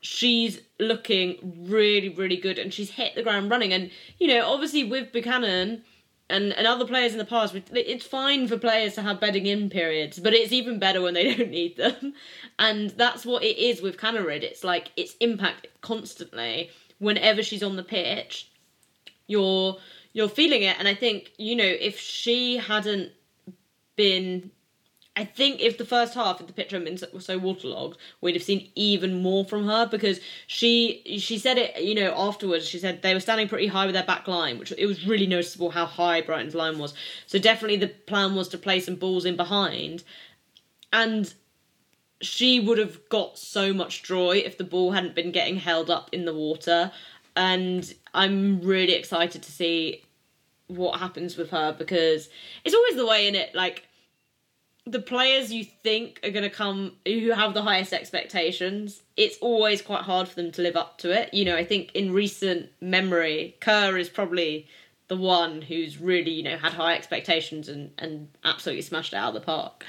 [0.01, 3.73] she's looking really, really good, and she's hit the ground running.
[3.73, 5.83] And you know, obviously with Buchanan
[6.29, 9.69] and, and other players in the past, it's fine for players to have bedding in
[9.69, 12.15] periods, but it's even better when they don't need them.
[12.59, 14.43] And that's what it is with Kaneryd.
[14.43, 16.71] It's like it's impact constantly.
[16.99, 18.51] Whenever she's on the pitch,
[19.27, 19.79] you're
[20.13, 20.79] you're feeling it.
[20.79, 23.13] And I think you know if she hadn't
[23.97, 24.51] been
[25.15, 28.35] I think if the first half of the picture had been so, so waterlogged, we'd
[28.35, 32.67] have seen even more from her because she she said it, you know, afterwards.
[32.67, 35.27] She said they were standing pretty high with their back line, which it was really
[35.27, 36.95] noticeable how high Brighton's line was.
[37.27, 40.03] So definitely the plan was to play some balls in behind,
[40.95, 41.33] and
[42.23, 46.09] she would have got so much joy if the ball hadn't been getting held up
[46.13, 46.91] in the water.
[47.37, 50.05] And I'm really excited to see
[50.69, 52.31] what happens with her because
[52.65, 53.87] it's always the way in it, like
[54.85, 59.81] the players you think are going to come who have the highest expectations it's always
[59.81, 61.33] quite hard for them to live up to it.
[61.33, 64.67] You know i think in recent memory kerr is probably
[65.13, 69.29] the one who's really you know had high expectations and and absolutely smashed it out
[69.29, 69.85] of the park.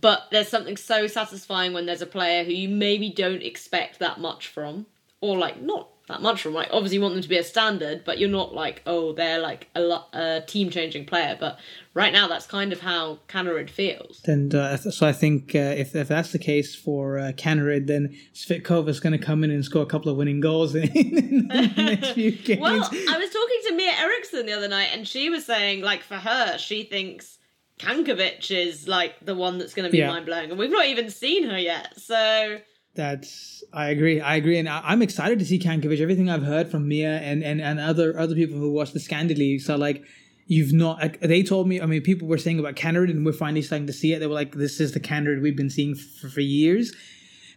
[0.00, 4.20] But there's something so satisfying when there's a player who you maybe don't expect that
[4.20, 4.86] much from
[5.20, 6.54] or like not that much from.
[6.54, 9.40] Like, obviously, you want them to be a standard, but you're not like, oh, they're
[9.40, 11.36] like a, lo- a team changing player.
[11.38, 11.58] But
[11.94, 14.20] right now, that's kind of how Kaneryd feels.
[14.24, 18.16] And uh, so I think uh, if, if that's the case for uh, Kaneryd, then
[18.34, 21.48] Svitkova is going to come in and score a couple of winning goals in, in
[21.48, 22.60] the next few games.
[22.60, 26.02] well, I was talking to Mia Eriksson the other night, and she was saying, like,
[26.02, 27.38] for her, she thinks.
[27.78, 30.08] Cankovic is like the one that's going to be yeah.
[30.08, 32.00] mind blowing, and we've not even seen her yet.
[32.00, 32.58] So
[32.96, 34.20] that's I agree.
[34.20, 36.00] I agree, and I, am excited to see Cankovic.
[36.00, 39.36] Everything I've heard from Mia and and and other other people who watch the Scandi
[39.36, 40.02] Leagues are like,
[40.46, 41.20] you've not.
[41.20, 41.80] They told me.
[41.80, 44.18] I mean, people were saying about Kaneryd, and we're finally starting to see it.
[44.18, 46.94] They were like, this is the Kaneryd we've been seeing for, for years.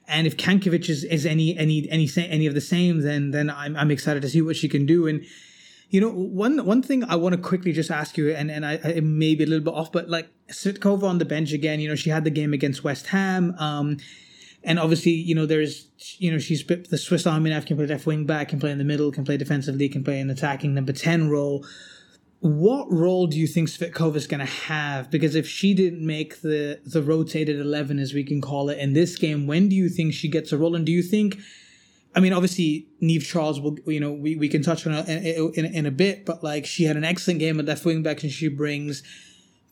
[0.07, 3.75] And if Cankovic is, is any any any any of the same, then then I'm
[3.75, 5.07] I'm excited to see what she can do.
[5.07, 5.23] And
[5.89, 8.79] You know, one one thing I want to quickly just ask you, and and I,
[8.83, 11.79] I may be a little bit off, but like Svitkova on the bench again.
[11.79, 13.55] You know, she had the game against West Ham.
[13.57, 13.97] Um,
[14.63, 15.87] and obviously, you know, there's,
[16.17, 18.77] you know, she's the Swiss Army knife can play left wing back, can play in
[18.77, 21.65] the middle, can play defensively, can play an attacking number 10 role.
[22.41, 25.09] What role do you think Svitkova is going to have?
[25.11, 28.93] Because if she didn't make the, the rotated 11, as we can call it, in
[28.93, 30.75] this game, when do you think she gets a role?
[30.75, 31.37] And do you think,
[32.15, 35.53] I mean, obviously, Niamh Charles will, you know, we, we can touch on it in,
[35.53, 38.23] in, in a bit, but like she had an excellent game at left wing back
[38.23, 39.03] and she brings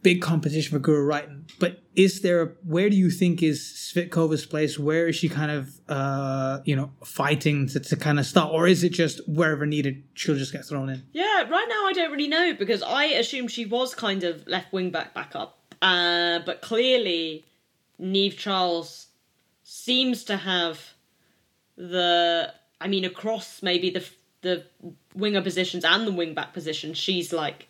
[0.08, 1.42] big competition for Guro Reiten.
[1.60, 4.80] But is there where do you think is Svitkova's place?
[4.80, 8.68] Where is she kind of uh, you know fighting to, to kind of start, or
[8.68, 11.04] is it just wherever needed she'll just get thrown in?
[11.12, 14.72] Yeah, right now I don't really know because I assumed she was kind of left
[14.72, 17.46] wing back backup, uh, but clearly
[18.00, 19.08] Niamh Charles
[19.64, 20.94] seems to have
[21.76, 24.06] the I mean across maybe the
[24.40, 24.64] the
[25.16, 27.68] winger positions and the wing back position she's like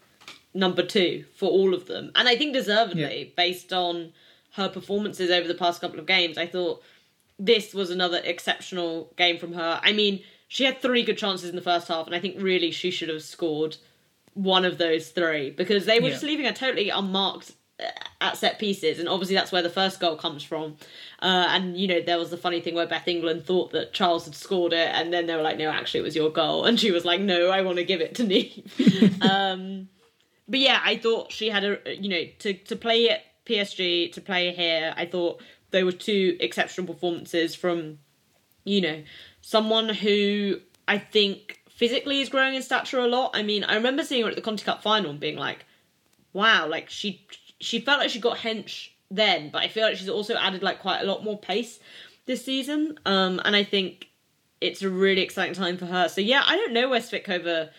[0.58, 2.12] number two for all of them.
[2.16, 3.30] And I think deservedly, yeah.
[3.36, 4.14] based on
[4.54, 6.82] her performances over the past couple of games, I thought
[7.40, 9.80] this was another exceptional game from her.
[9.84, 12.72] I mean, she had three good chances in the first half, and I think really
[12.72, 13.78] she should have scored
[14.34, 16.14] one of those three because they were yeah.
[16.14, 17.90] just leaving her totally unmarked uh,
[18.22, 20.78] at set pieces, and obviously that's where the first goal comes from.
[21.22, 24.26] Uh, and you know, there was the funny thing where Beth England thought that Charles
[24.26, 26.80] had scored it, and then they were like, "No, actually, it was your goal," and
[26.80, 29.90] she was like, "No, I want to give it to Niamh." um,
[30.48, 34.22] but yeah, I thought she had a you know to to play at PSG to
[34.22, 34.94] play here.
[34.96, 35.42] I thought
[35.72, 38.00] there were two exceptional performances from
[38.64, 39.04] you know
[39.42, 43.32] someone who I think physically is growing in stature a lot.
[43.34, 45.66] I mean, I remember seeing her at the Conti Cup final and being like,
[46.34, 47.26] wow, like she
[47.60, 50.80] she felt like she got hench then, but I feel like she's also added like
[50.80, 51.80] quite a lot more pace
[52.26, 53.00] this season.
[53.06, 54.10] Um, and I think
[54.62, 56.10] it's a really exciting time for her.
[56.10, 57.70] So yeah, I don't know where Svitkova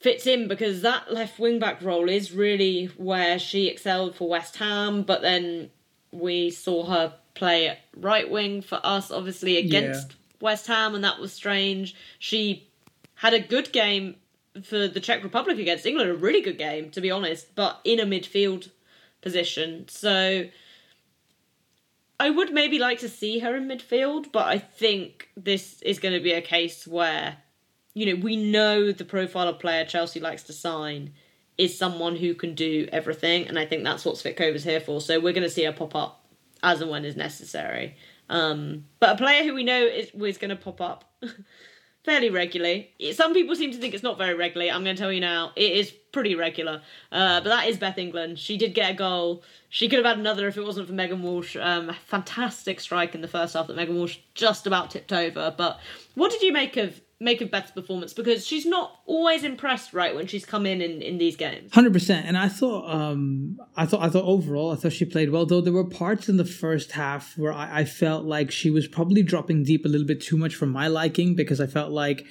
[0.00, 4.56] fits in because that left wing back role is really where she excelled for West
[4.56, 5.70] Ham, but then
[6.12, 10.16] we saw her play at right wing for us, obviously against yeah.
[10.40, 11.94] West Ham, and that was strange.
[12.18, 12.68] She
[13.14, 14.16] had a good game
[14.62, 18.00] for the Czech Republic against England, a really good game, to be honest, but in
[18.00, 18.70] a midfield
[19.20, 19.86] position.
[19.88, 20.46] So
[22.20, 26.14] I would maybe like to see her in midfield, but I think this is going
[26.14, 27.38] to be a case where
[27.98, 31.12] you know, we know the profile of player Chelsea likes to sign
[31.56, 35.00] is someone who can do everything, and I think that's what Svitkova's here for.
[35.00, 36.24] So we're going to see her pop up
[36.62, 37.96] as and when is necessary.
[38.30, 41.12] Um, but a player who we know is, is going to pop up
[42.04, 42.92] fairly regularly.
[43.12, 44.70] Some people seem to think it's not very regularly.
[44.70, 46.82] I'm going to tell you now, it is pretty regular.
[47.10, 48.38] Uh, but that is Beth England.
[48.38, 49.42] She did get a goal.
[49.70, 51.56] She could have had another if it wasn't for Megan Walsh.
[51.56, 55.52] Um, fantastic strike in the first half that Megan Walsh just about tipped over.
[55.56, 55.80] But
[56.14, 60.14] what did you make of make a better performance because she's not always impressed right
[60.14, 64.02] when she's come in in, in these games 100% and i thought um i thought
[64.02, 66.92] i thought overall i thought she played well though there were parts in the first
[66.92, 70.36] half where i, I felt like she was probably dropping deep a little bit too
[70.36, 72.24] much for my liking because i felt like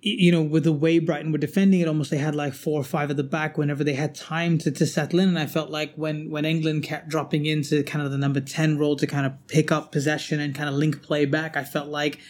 [0.00, 2.84] you know, with the way Brighton were defending it, almost they had like four or
[2.84, 5.28] five at the back whenever they had time to, to settle in.
[5.28, 8.78] And I felt like when, when England kept dropping into kind of the number 10
[8.78, 11.88] role to kind of pick up possession and kind of link play back, I felt
[11.88, 12.20] like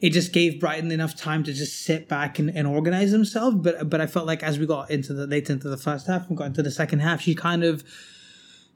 [0.00, 3.56] it just gave Brighton enough time to just sit back and, and organize themselves.
[3.56, 6.28] But but I felt like as we got into the late into the first half
[6.28, 7.84] and got into the second half, she kind of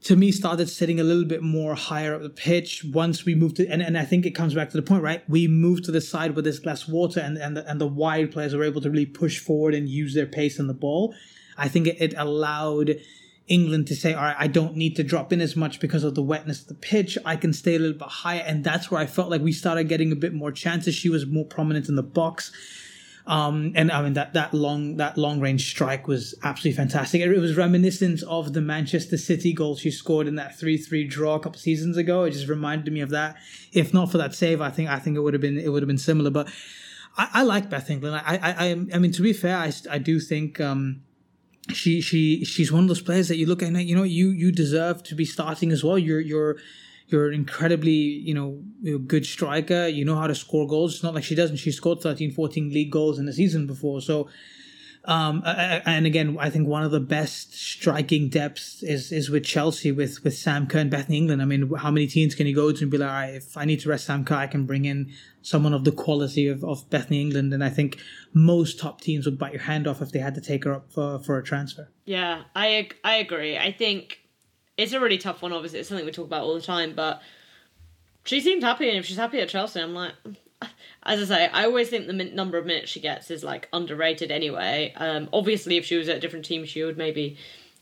[0.02, 3.56] to me started sitting a little bit more higher up the pitch once we moved
[3.56, 5.28] to and, and I think it comes back to the point, right?
[5.28, 8.32] We moved to the side with this less water and, and the, and the wide
[8.32, 11.14] players were able to really push forward and use their pace in the ball.
[11.58, 12.96] I think it, it allowed
[13.50, 16.14] England to say, all right, I don't need to drop in as much because of
[16.14, 17.18] the wetness of the pitch.
[17.26, 18.42] I can stay a little bit higher.
[18.46, 20.94] And that's where I felt like we started getting a bit more chances.
[20.94, 22.52] She was more prominent in the box.
[23.26, 27.20] Um, and I mean that that long that long range strike was absolutely fantastic.
[27.20, 31.34] It, was reminiscent of the Manchester City goal she scored in that three three draw
[31.34, 32.24] a couple seasons ago.
[32.24, 33.36] It just reminded me of that.
[33.72, 35.82] If not for that save, I think I think it would have been it would
[35.82, 36.30] have been similar.
[36.30, 36.48] But
[37.16, 38.16] I, I like Beth England.
[38.16, 41.02] I, I I I mean to be fair, I I do think um,
[41.72, 44.30] she she she's one of those players that you look at and you know you
[44.30, 45.98] you deserve to be starting as well.
[45.98, 46.56] You're you're
[47.08, 48.62] you're an incredibly you know
[49.06, 49.86] good striker.
[49.86, 50.94] You know how to score goals.
[50.94, 51.56] It's not like she doesn't.
[51.56, 54.00] She scored 13, 14 league goals in the season before.
[54.00, 54.28] So
[55.06, 59.92] um, and again, I think one of the best striking depths is is with Chelsea
[59.92, 61.40] with with Sam Kerr and Bethany England.
[61.40, 63.80] I mean, how many teams can you go to and be like, if I need
[63.80, 65.10] to rest Sam Kerr, I can bring in
[65.42, 67.52] someone of the quality of, of Bethany England.
[67.52, 67.98] And I think
[68.32, 70.92] most top teams would bite your hand off if they had to take her up
[70.92, 71.88] for, for a transfer.
[72.04, 73.56] Yeah, I I agree.
[73.56, 74.18] I think
[74.76, 75.52] it's a really tough one.
[75.52, 77.22] Obviously, it's something we talk about all the time, but
[78.24, 80.12] she seemed happy, and if she's happy at Chelsea, I'm like,
[81.02, 84.30] as I say, I always think the number of minutes she gets is like underrated
[84.30, 84.92] anyway.
[84.96, 87.38] Um, obviously, if she was at a different team, she would maybe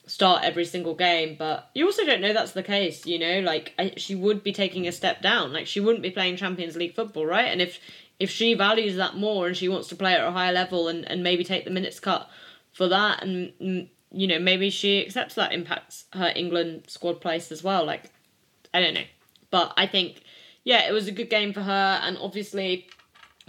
[0.09, 3.41] start every single game, but you also don't know that's the case, you know?
[3.41, 5.53] Like, I, she would be taking a step down.
[5.53, 7.47] Like, she wouldn't be playing Champions League football, right?
[7.47, 7.79] And if
[8.19, 11.05] if she values that more and she wants to play at a higher level and,
[11.09, 12.29] and maybe take the minutes cut
[12.73, 17.53] for that, and, and you know, maybe she accepts that impacts her England squad place
[17.53, 17.85] as well.
[17.85, 18.11] Like,
[18.75, 19.05] I don't know.
[19.51, 20.23] But I think,
[20.65, 22.89] yeah, it was a good game for her, and obviously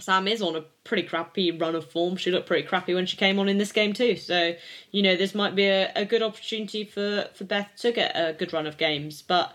[0.00, 2.16] Sam is on a pretty crappy run of form.
[2.16, 4.16] She looked pretty crappy when she came on in this game too.
[4.16, 4.54] So,
[4.90, 8.32] you know, this might be a, a good opportunity for, for Beth to get a
[8.32, 9.22] good run of games.
[9.22, 9.54] But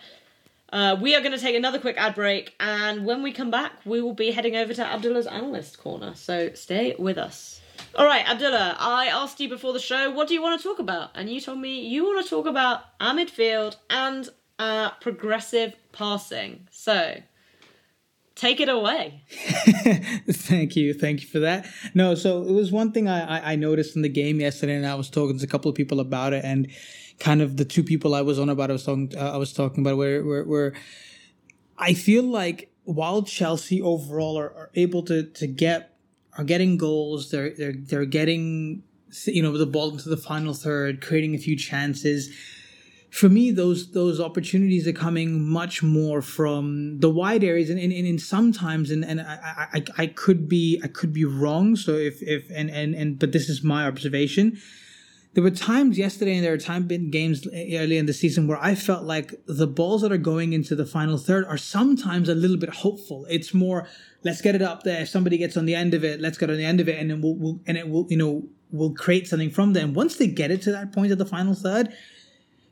[0.71, 3.71] uh, we are going to take another quick ad break, and when we come back,
[3.85, 6.15] we will be heading over to Abdullah's analyst corner.
[6.15, 7.61] So stay with us.
[7.95, 10.79] All right, Abdullah, I asked you before the show, what do you want to talk
[10.79, 11.11] about?
[11.15, 14.27] And you told me you want to talk about our midfield and
[14.59, 16.67] uh, progressive passing.
[16.71, 17.15] So,
[18.36, 19.23] take it away.
[20.29, 21.67] thank you, thank you for that.
[21.93, 24.95] No, so it was one thing I, I noticed in the game yesterday, and I
[24.95, 26.69] was talking to a couple of people about it, and
[27.19, 29.53] kind of the two people I was on about, I was talking, uh, I was
[29.53, 30.73] talking about where, where, where
[31.77, 35.97] I feel like while Chelsea overall are, are able to to get
[36.38, 38.83] are getting goals, they're they're they're getting
[39.25, 42.29] you know the ball into the final third, creating a few chances
[43.16, 47.93] for me, those those opportunities are coming much more from the wide areas, and, and,
[47.93, 51.78] and sometimes, and, and I, I I could be I could be wrong.
[51.78, 54.59] So if if and and and but this is my observation.
[55.34, 58.57] There were times yesterday, and there are times in games early in the season where
[58.61, 62.36] I felt like the balls that are going into the final third are sometimes a
[62.36, 63.26] little bit hopeful.
[63.30, 63.86] It's more,
[64.24, 65.01] let's get it up there.
[65.01, 66.97] If somebody gets on the end of it, let's get on the end of it,
[66.97, 69.76] and then we'll, we'll and it will you know will create something from.
[69.76, 71.93] And once they get it to that point at the final third,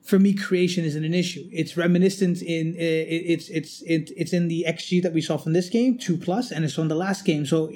[0.03, 1.47] for me, creation isn't an issue.
[1.51, 5.53] It's reminiscent in uh, it's it's it, it's in the xG that we saw from
[5.53, 7.45] this game, two plus, and it's from the last game.
[7.45, 7.71] So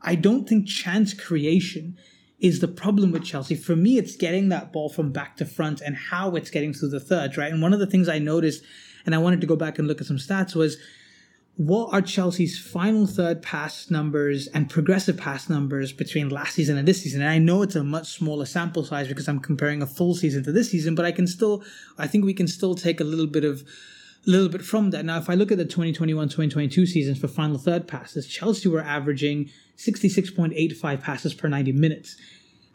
[0.00, 1.96] I don't think chance creation
[2.38, 3.54] is the problem with Chelsea.
[3.54, 6.90] For me, it's getting that ball from back to front and how it's getting through
[6.90, 7.52] the thirds, right?
[7.52, 8.62] And one of the things I noticed,
[9.04, 10.78] and I wanted to go back and look at some stats, was
[11.56, 16.86] what are Chelsea's final third pass numbers and progressive pass numbers between last season and
[16.86, 17.22] this season?
[17.22, 20.44] And I know it's a much smaller sample size because I'm comparing a full season
[20.44, 21.64] to this season, but I can still,
[21.96, 23.62] I think we can still take a little bit of,
[24.26, 25.06] a little bit from that.
[25.06, 29.48] Now, if I look at the 2021-2022 seasons for final third passes, Chelsea were averaging
[29.78, 32.16] 66.85 passes per 90 minutes.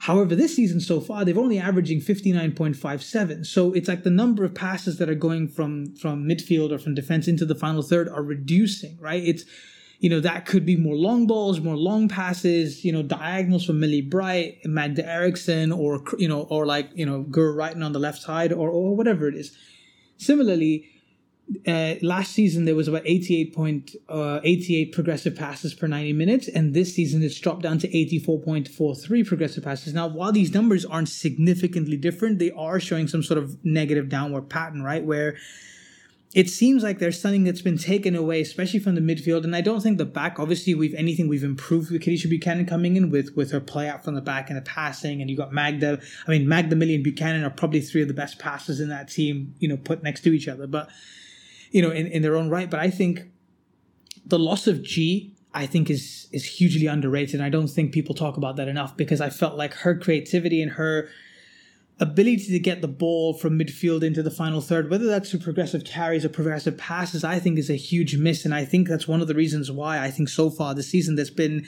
[0.01, 3.45] However, this season so far, they've only averaging 59.57.
[3.45, 6.95] So it's like the number of passes that are going from, from midfield or from
[6.95, 9.23] defense into the final third are reducing, right?
[9.23, 9.45] It's,
[9.99, 13.79] you know, that could be more long balls, more long passes, you know, diagonals from
[13.79, 17.99] Millie Bright, Magda Eriksson, or, you know, or like, you know, Guro Reiten on the
[17.99, 19.55] left side or, or whatever it is.
[20.17, 20.89] Similarly,
[21.67, 26.47] uh, last season there was about 88 point, uh, 88 progressive passes per 90 minutes
[26.47, 31.09] and this season it's dropped down to 84.43 progressive passes now while these numbers aren't
[31.09, 35.35] significantly different they are showing some sort of negative downward pattern right where
[36.33, 39.43] it seems like there's something that's been taken away, especially from the midfield.
[39.43, 42.95] And I don't think the back, obviously, we've anything we've improved with Kadeisha Buchanan coming
[42.95, 45.19] in with with her play out from the back and the passing.
[45.19, 45.99] And you got Magda.
[46.25, 49.09] I mean, Magda Millie and Buchanan are probably three of the best passes in that
[49.09, 50.67] team, you know, put next to each other.
[50.67, 50.89] But
[51.71, 52.69] you know, in, in their own right.
[52.69, 53.23] But I think
[54.25, 57.41] the loss of Ji, I think is is hugely underrated.
[57.41, 60.73] I don't think people talk about that enough because I felt like her creativity and
[60.73, 61.09] her
[61.99, 65.83] ability to get the ball from midfield into the final third, whether that's through progressive
[65.83, 68.43] carries or progressive passes, I think is a huge miss.
[68.43, 71.15] And I think that's one of the reasons why I think so far this season
[71.15, 71.67] there's been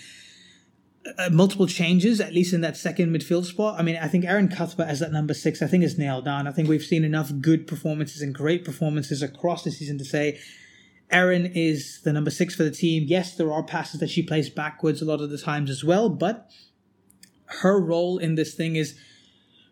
[1.17, 3.79] uh, multiple changes, at least in that second midfield spot.
[3.79, 6.47] I mean, I think Erin Cuthbert as that number six, I think is nailed down.
[6.47, 10.39] I think we've seen enough good performances and great performances across the season to say
[11.11, 13.03] Erin is the number six for the team.
[13.07, 16.09] Yes, there are passes that she plays backwards a lot of the times as well,
[16.09, 16.49] but
[17.61, 18.97] her role in this thing is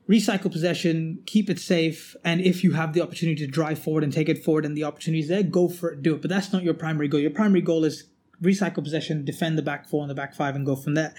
[0.10, 4.12] recycle possession, keep it safe, and if you have the opportunity to drive forward and
[4.12, 6.22] take it forward and the opportunity is there, go for it, do it.
[6.22, 7.22] But that's not your primary goal.
[7.22, 8.11] Your primary goal is
[8.42, 11.14] recycle possession, defend the back four and the back five, and go from there.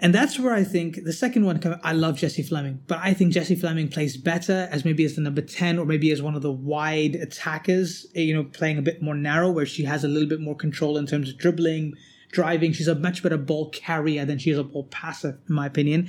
[0.00, 3.32] And that's where I think the second one, I love Jessie Fleming, but I think
[3.32, 6.42] Jessie Fleming plays better as maybe as the number 10 or maybe as one of
[6.42, 10.08] the wide attackers, eh, you know, playing a bit more narrow where she has a
[10.08, 11.94] little bit more control in terms of dribbling,
[12.32, 12.72] driving.
[12.72, 16.08] She's a much better ball carrier than she is a ball passer, in my opinion.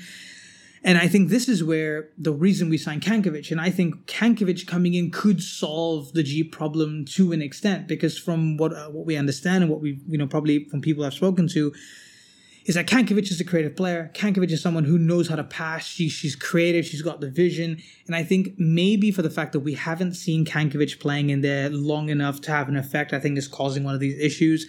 [0.85, 4.67] And I think this is where the reason we signed Cankovic, and I think Cankovic
[4.67, 9.07] coming in could solve the Ji problem to an extent, because from what uh, what
[9.07, 11.73] we understand and what we you know probably from people I've spoken to,
[12.65, 14.11] is that Cankovic is a creative player.
[14.13, 15.87] Cankovic is someone who knows how to pass.
[15.87, 16.85] She, she's creative.
[16.85, 17.81] She's got the vision.
[18.05, 21.69] And I think maybe for the fact that we haven't seen Cankovic playing in there
[21.69, 24.67] long enough to have an effect, I think is causing one of these issues.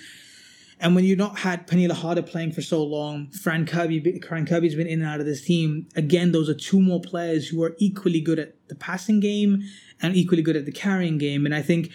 [0.78, 4.74] And when you've not had Pernille Harder playing for so long, Fran Kirby, Fran Kirby's
[4.74, 5.88] been in and out of this team.
[5.96, 9.62] Again, those are two more players who are equally good at the passing game
[10.02, 11.46] and equally good at the carrying game.
[11.46, 11.92] And I think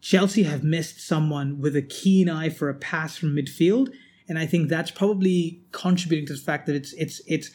[0.00, 3.88] Chelsea have missed someone with a keen eye for a pass from midfield.
[4.28, 7.50] And I think that's probably contributing to the fact that it's it's it's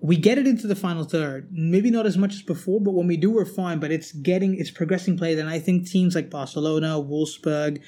[0.00, 1.48] we get it into the final third.
[1.50, 3.80] Maybe not as much as before, but when we do, we're fine.
[3.80, 5.38] But it's getting it's progressing play.
[5.38, 7.80] And I think teams like Barcelona, Wolfsburg,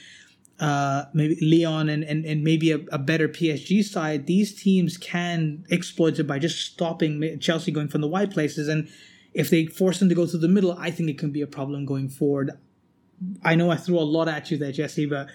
[0.59, 5.65] uh, maybe Lyon and, and, and maybe a, a, better PSG side, these teams can
[5.71, 8.67] exploit it by just stopping Chelsea going from the wide places.
[8.67, 8.89] And
[9.35, 11.47] if they force them to go through the middle, I think it can be a
[11.47, 12.53] problem going forward.
[13.45, 15.29] I know I threw a lot at you there, Jesse, but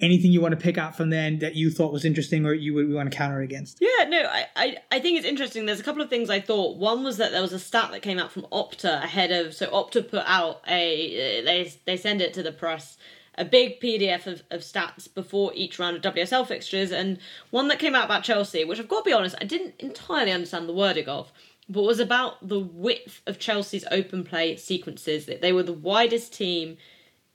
[0.00, 2.74] anything you want to pick out from then that you thought was interesting or you
[2.74, 3.78] would want to counter against?
[3.80, 5.66] Yeah, no, I, I, I think it's interesting.
[5.66, 6.78] There's a couple of things I thought.
[6.78, 9.66] One was that there was a stat that came out from Opta ahead of so
[9.68, 12.96] Opta put out a they they send it to the press
[13.36, 17.18] a big PDF of, of stats before each round of WSL fixtures, and
[17.50, 20.32] one that came out about Chelsea, which I've got to be honest, I didn't entirely
[20.32, 21.32] understand the wording of,
[21.68, 25.26] but was about the width of Chelsea's open play sequences.
[25.26, 26.76] That they were the widest team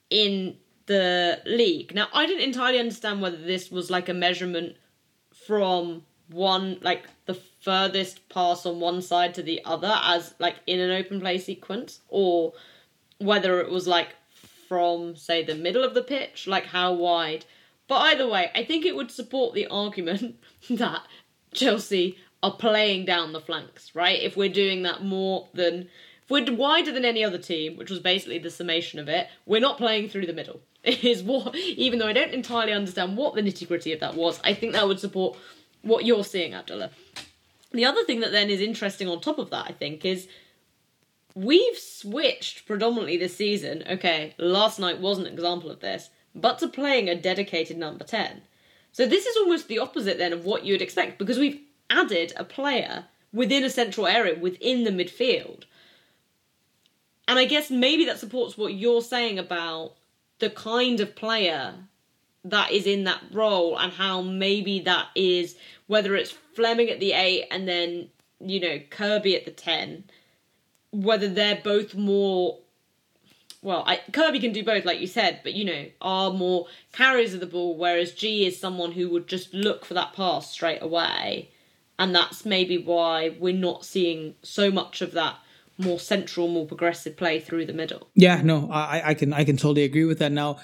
[0.09, 1.93] in the league.
[1.93, 4.75] Now, I didn't entirely understand whether this was like a measurement
[5.31, 10.79] from one, like the furthest pass on one side to the other, as like in
[10.79, 12.53] an open play sequence, or
[13.19, 14.15] whether it was like
[14.69, 17.43] from, say, the middle of the pitch, like how wide.
[17.87, 20.39] But either way, I think it would support the argument
[20.69, 21.01] that
[21.53, 24.21] Chelsea are playing down the flanks, right?
[24.21, 25.89] If we're doing that more than.
[26.23, 29.59] If we're wider than any other team, which was basically the summation of it, we're
[29.59, 30.61] not playing through the middle.
[30.83, 34.39] Is what, even though I don't entirely understand what the nitty gritty of that was,
[34.43, 35.35] I think that would support
[35.81, 36.91] what you're seeing, Abdullah.
[37.71, 40.27] The other thing that then is interesting on top of that, I think, is
[41.43, 43.83] we've switched predominantly this season.
[43.89, 48.41] Okay, last night was an example of this, but to playing a dedicated number 10.
[48.91, 52.43] So this is almost the opposite then of what you'd expect because we've added a
[52.43, 55.63] player within a central area within the midfield.
[57.27, 59.93] And I guess maybe that supports what you're saying about
[60.39, 61.75] the kind of player
[62.43, 65.55] that is in that role and how maybe that is
[65.87, 68.09] whether it's Fleming at the 8 and then
[68.39, 70.05] you know Kirby at the 10
[70.91, 72.59] whether they're both more
[73.61, 77.33] well, I, Kirby can do both, like you said, but you know, are more carriers
[77.33, 80.81] of the ball, whereas Ji is someone who would just look for that pass straight
[80.81, 81.49] away,
[81.97, 85.35] and that's maybe why we're not seeing so much of that
[85.77, 88.09] more central, more progressive play through the middle.
[88.13, 90.31] Yeah, no, I, I can I can totally agree with that.
[90.31, 90.59] Now,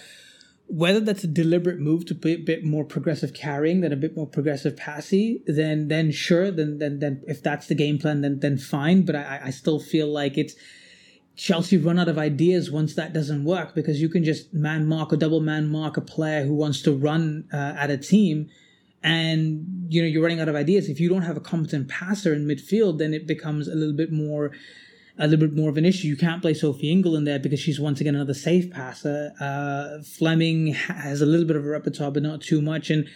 [0.68, 4.16] whether that's a deliberate move to be a bit more progressive carrying than a bit
[4.16, 8.40] more progressive passy, then then sure, then then then if that's the game plan, then
[8.40, 9.04] then fine.
[9.04, 10.56] But I I still feel like it's
[11.36, 15.12] Chelsea run out of ideas once that doesn't work because you can just man mark
[15.12, 18.50] or double man mark a player who wants to run uh, at a team
[19.04, 22.34] and you know you're running out of ideas if you don't have a competent passer
[22.34, 24.52] in midfield then it becomes a little bit more
[25.18, 26.08] a little bit more of an issue.
[26.08, 29.32] You can't play Sophie Ingle in there because she's once again another safe passer.
[29.40, 32.90] Uh, Fleming has a little bit of a repertoire, but not too much.
[32.90, 33.08] And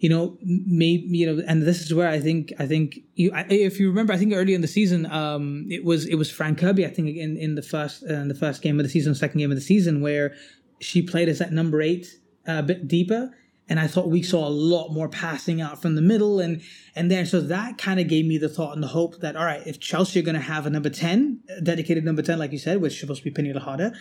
[0.00, 3.78] you know, maybe you know, and this is where I think I think you, if
[3.78, 6.86] you remember, I think early in the season, um, it was it was Fran Kirby.
[6.86, 9.38] I think in in the first uh, in the first game of the season, second
[9.38, 10.34] game of the season, where
[10.80, 12.06] she played as that number eight,
[12.48, 13.30] uh, a bit deeper
[13.70, 16.40] and I thought we saw a lot more passing out from the middle.
[16.40, 16.60] And
[16.96, 19.44] and then so that kind of gave me the thought and the hope that all
[19.44, 22.50] right if Chelsea are going to have a number 10 a dedicated number 10 like
[22.50, 23.92] you said which is supposed to be Pernille Harder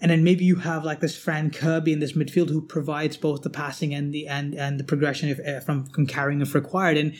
[0.00, 3.42] and then maybe you have like this Fran Kirby in this midfield who provides both
[3.42, 6.98] the passing and the and and the progression if, uh, from, from carrying if required.
[6.98, 7.14] And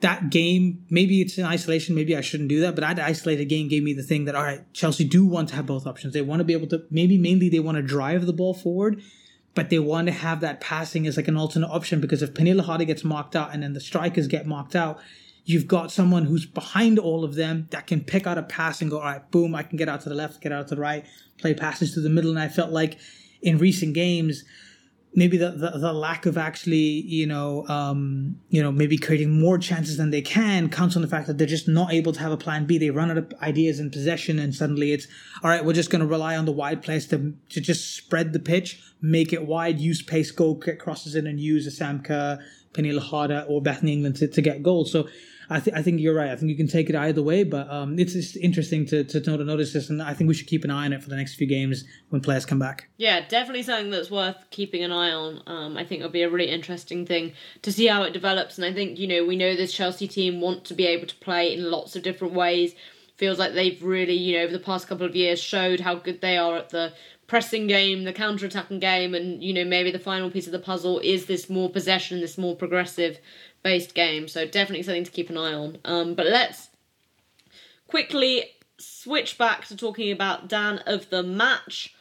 [0.00, 3.68] that game maybe it's in isolation maybe I shouldn't do that but that isolated game
[3.68, 6.14] gave me the thing that all right Chelsea do want to have both options.
[6.14, 9.02] They want to be able to maybe mainly they want to drive the ball forward
[9.54, 12.84] but they want to have that passing as like an alternate option because if Harder
[12.84, 14.98] gets marked out and then the strikers get marked out,
[15.44, 18.90] you've got someone who's behind all of them that can pick out a pass and
[18.90, 20.80] go, all right, boom, I can get out to the left, get out to the
[20.80, 21.04] right,
[21.38, 22.30] play passes to the middle.
[22.30, 22.98] And I felt like
[23.42, 24.44] in recent games,
[25.14, 29.58] maybe the, the, the, lack of actually, you know, um, you know, maybe creating more
[29.58, 32.32] chances than they can counts on the fact that they're just not able to have
[32.32, 32.78] a plan B.
[32.78, 35.06] They run out of ideas in possession and suddenly it's,
[35.42, 38.32] all right, we're just going to rely on the wide plays to, to just spread
[38.32, 42.02] the pitch, make it wide, use pace, go get crosses in and use a Sam
[42.02, 42.38] Kerr,
[42.72, 44.90] Pernille Harder or Bethany England to, to get goals.
[44.90, 45.08] So
[45.50, 46.30] I, th- I think you're right.
[46.30, 49.20] I think you can take it either way, but um, it's just interesting to, to,
[49.20, 51.16] to notice this, and I think we should keep an eye on it for the
[51.16, 52.88] next few games when players come back.
[52.96, 55.42] Yeah, definitely something that's worth keeping an eye on.
[55.46, 58.64] Um, I think it'll be a really interesting thing to see how it develops, and
[58.64, 61.52] I think you know we know this Chelsea team want to be able to play
[61.52, 62.74] in lots of different ways.
[63.16, 66.20] feels like they've really, you know, over the past couple of years showed how good
[66.22, 66.94] they are at the
[67.32, 70.58] pressing game, the counter attacking game, and you know maybe the final piece of the
[70.58, 73.18] puzzle is this more possession, this more progressive
[73.62, 74.28] based game.
[74.28, 75.78] So definitely something to keep an eye on.
[75.86, 76.68] Um, but let's
[77.88, 81.94] quickly switch back to talking about Dan of the match.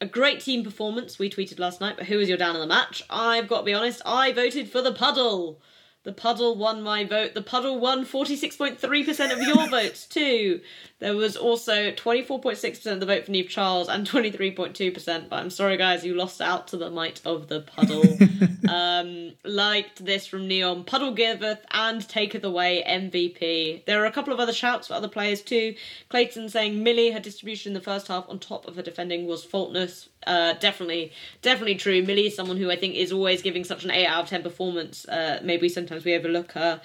[0.00, 2.66] A great team performance, we tweeted last night, but who was your Dan of the
[2.66, 3.02] match?
[3.10, 5.60] I've got to be honest, I voted for the puddle.
[6.02, 7.34] The puddle won my vote.
[7.34, 10.62] The puddle won 46.3% of your votes, too.
[10.98, 15.28] There was also 24.6% of the vote for Niamh Charles and 23.2%.
[15.28, 18.04] But I'm sorry, guys, you lost out to the might of the puddle.
[18.70, 20.84] um, liked this from Neon.
[20.84, 23.84] Puddle giveth and taketh away MVP.
[23.86, 25.74] There are a couple of other shouts for other players, too.
[26.08, 29.44] Clayton saying Millie, her distribution in the first half on top of her defending was
[29.44, 30.09] faultless.
[30.26, 31.12] Uh, definitely,
[31.42, 32.02] definitely true.
[32.02, 34.42] Millie is someone who I think is always giving such an 8 out of 10
[34.42, 35.06] performance.
[35.06, 36.80] Uh, maybe sometimes we overlook her.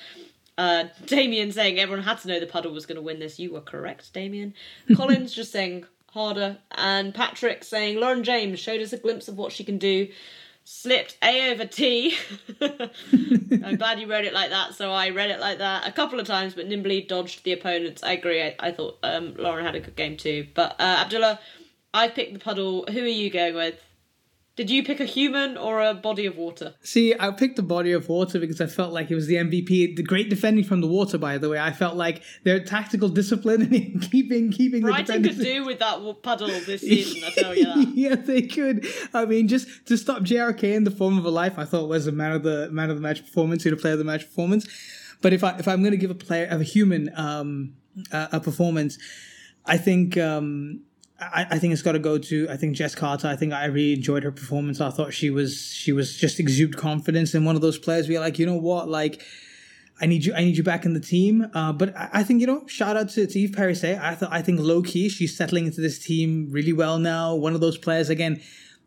[0.58, 3.40] Uh, Damien saying everyone had to know the puddle was going to win this.
[3.40, 4.54] You were correct, Damien.
[4.96, 6.58] Collins just saying harder.
[6.72, 10.08] And Patrick saying Lauren James showed us a glimpse of what she can do.
[10.64, 12.18] Slipped A over T.
[12.62, 16.20] I'm glad you wrote it like that, so I read it like that a couple
[16.20, 18.02] of times, but nimbly dodged the opponents.
[18.02, 18.42] I agree.
[18.42, 20.48] I, I thought um, Lauren had a good game too.
[20.56, 21.40] But uh, Abdullah,
[21.96, 22.86] I picked the puddle.
[22.91, 23.76] Who are you going with?
[24.58, 26.76] Did you pick a human or a body of water?
[26.82, 29.98] See, I picked the body of water because I felt like it was the MVP.
[29.98, 31.60] The great defending from the water, by the way.
[31.60, 35.38] I felt like their tactical discipline in keeping keeping Brighton the defenders.
[35.38, 37.24] could do with that puddle this season.
[37.26, 37.91] I tell you that.
[37.96, 38.88] yeah, they could.
[39.14, 42.08] I mean, just to stop JRK in the form of a life, I thought was
[42.08, 44.26] a man of the man of the match performance, you know, player of the match
[44.26, 44.68] performance.
[45.22, 47.74] But if I if I'm going to give a player of a human um,
[48.12, 48.98] a, a performance,
[49.66, 50.18] I think.
[50.18, 50.85] Um,
[51.20, 53.28] I, I think it's got to go to I think Jess Carter.
[53.28, 54.82] I think I really enjoyed her performance.
[54.82, 58.07] I thought she was she was just exude confidence and one of those players.
[58.07, 59.22] We're like, you know what, like.
[60.01, 60.34] I need you.
[60.34, 61.49] I need you back in the team.
[61.53, 62.68] Uh, but I, I, think you know.
[62.68, 63.97] Shout out to, to Eve Perisset.
[64.01, 64.30] I thought.
[64.30, 67.34] I think low key, she's settling into this team really well now.
[67.34, 68.41] One of those players again.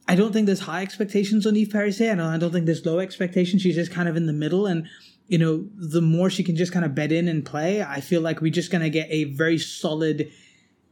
[0.06, 2.12] I don't think there's high expectations on Eve Perisset.
[2.12, 3.62] and I don't think there's low expectations.
[3.62, 4.66] She's just kind of in the middle.
[4.66, 4.86] And
[5.28, 8.20] you know, the more she can just kind of bed in and play, I feel
[8.20, 10.30] like we're just gonna get a very solid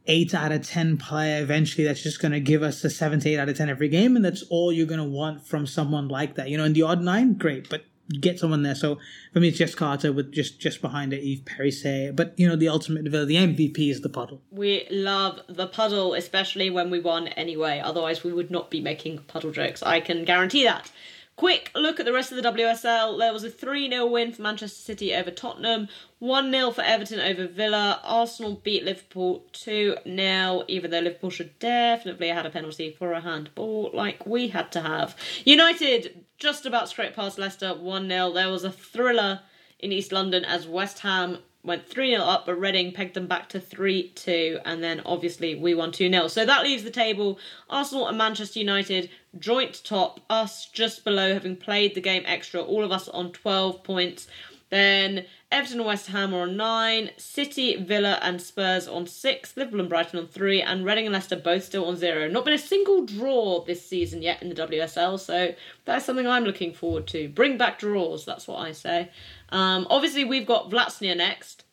[0.07, 3.29] eight out of 10 player eventually that's just going to give us a seven to
[3.29, 4.15] eight out of 10 every game.
[4.15, 6.49] And that's all you're going to want from someone like that.
[6.49, 8.75] You know, in the odd nine, great, but get someone there.
[8.75, 8.99] So
[9.33, 12.15] for me, it's Jess Carter with just, just behind it, Eve Perisset.
[12.15, 14.41] But, you know, the ultimate, the MVP is the puddle.
[14.51, 17.81] We love the puddle, especially when we won anyway.
[17.83, 19.83] Otherwise, we would not be making puddle jokes.
[19.83, 20.89] I can guarantee that.
[21.37, 23.19] Quick look at the rest of the WSL.
[23.19, 27.19] There was a 3 0 win for Manchester City over Tottenham, 1 0 for Everton
[27.19, 28.01] over Villa.
[28.03, 33.13] Arsenal beat Liverpool 2 0, even though Liverpool should definitely have had a penalty for
[33.13, 35.15] a handball like we had to have.
[35.45, 38.33] United just about scraped past Leicester 1 0.
[38.33, 39.41] There was a thriller
[39.77, 43.49] in East London as West Ham went 3 0 up, but Reading pegged them back
[43.49, 46.27] to 3 2, and then obviously we won 2 0.
[46.27, 47.39] So that leaves the table
[47.69, 52.83] Arsenal and Manchester United joint top, us just below, having played the game extra, all
[52.83, 54.27] of us on 12 points.
[54.69, 59.79] Then Everton and West Ham are on 9, City, Villa, and Spurs on 6, Liverpool
[59.79, 62.27] and Brighton on 3, and Reading and Leicester both still on 0.
[62.27, 65.55] Not been a single draw this season yet in the WSL, so
[65.85, 67.29] that's something I'm looking forward to.
[67.29, 69.09] Bring back draws, that's what I say.
[69.49, 71.65] Um, obviously, we've got Vllaznia next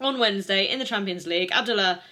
[0.00, 1.52] on Wednesday in the Champions League.
[1.52, 2.02] Abdullah,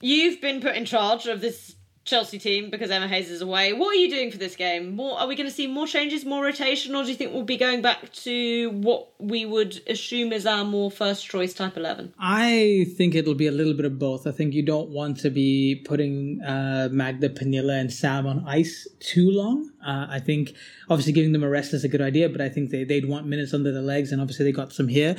[0.00, 3.72] you've been put in charge of this Chelsea team because Emma Hayes is away.
[3.72, 4.96] What are you doing for this game?
[4.96, 7.44] More are we going to see more changes, more rotation, or do you think we'll
[7.44, 12.12] be going back to what we would assume is our more first choice type eleven?
[12.18, 14.26] I think it'll be a little bit of both.
[14.26, 18.88] I think you don't want to be putting uh, Magda, Pernille, and Sam on ice
[18.98, 19.70] too long.
[19.86, 20.54] Uh, I think
[20.90, 23.26] obviously giving them a rest is a good idea, but I think they, they'd want
[23.26, 25.16] minutes under their legs, and obviously they got some here.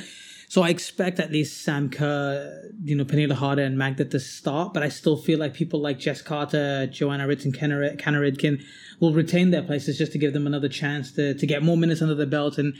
[0.54, 4.72] So I expect at least Sam Kerr, you know, Pernille Harder and Magda to start,
[4.72, 8.62] but I still feel like people like Jess Carter, Johanna Rytting Kaneryd
[9.00, 12.02] will retain their places just to give them another chance to, to get more minutes
[12.02, 12.74] under their belt and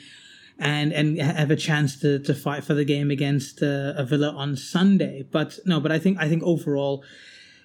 [0.56, 4.30] and and have a chance to, to fight for the game against uh, a Villa
[4.30, 5.24] on Sunday.
[5.28, 7.02] But no, but I think I think overall,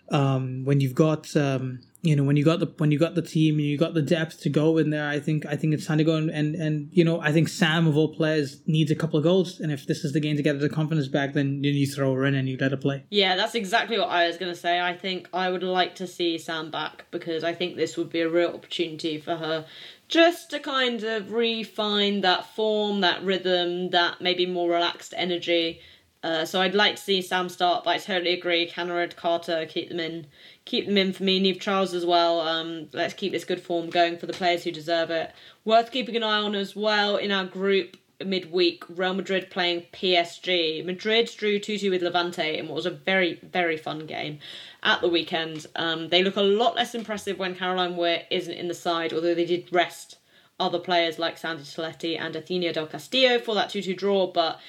[0.10, 3.22] um, when you've got um, you know when you got the when you got the
[3.22, 5.86] team and you got the depth to go in there i think i think it's
[5.86, 8.90] time to go and and, and you know i think sam of all players needs
[8.90, 9.60] a couple of goals.
[9.60, 12.14] And if this is the game to get the confidence back then, then you throw
[12.14, 13.04] her in and you let her play.
[13.10, 14.80] Yeah that's exactly what i was going to say.
[14.80, 18.22] I think i would like to see sam back because i think this would be
[18.22, 19.66] a real opportunity for her
[20.08, 25.82] just to kind of refine that form that rhythm that maybe more relaxed energy
[26.22, 28.70] uh, so I'd like to see Sam start, but I totally agree.
[28.70, 30.28] Kaneryd, Carter, keep them in
[30.66, 31.42] keep them in for me.
[31.42, 32.42] Niamh Charles as well.
[32.42, 35.32] Um, let's keep this good form going for the players who deserve it.
[35.64, 37.96] Worth keeping an eye on as well in our group.
[38.24, 40.86] midweek, Real Madrid playing PSG.
[40.86, 44.40] Madrid drew 2 2 with Levante in what was a very, very fun game
[44.84, 45.68] at the weekend.
[45.78, 49.36] Um, they look a lot less impressive when Caroline Weir isn't in the side, although
[49.36, 50.18] they did rest
[50.60, 54.28] other players like Sandy Toletti and Athenea Del Castillo for that 2 2 draw.
[54.28, 54.60] But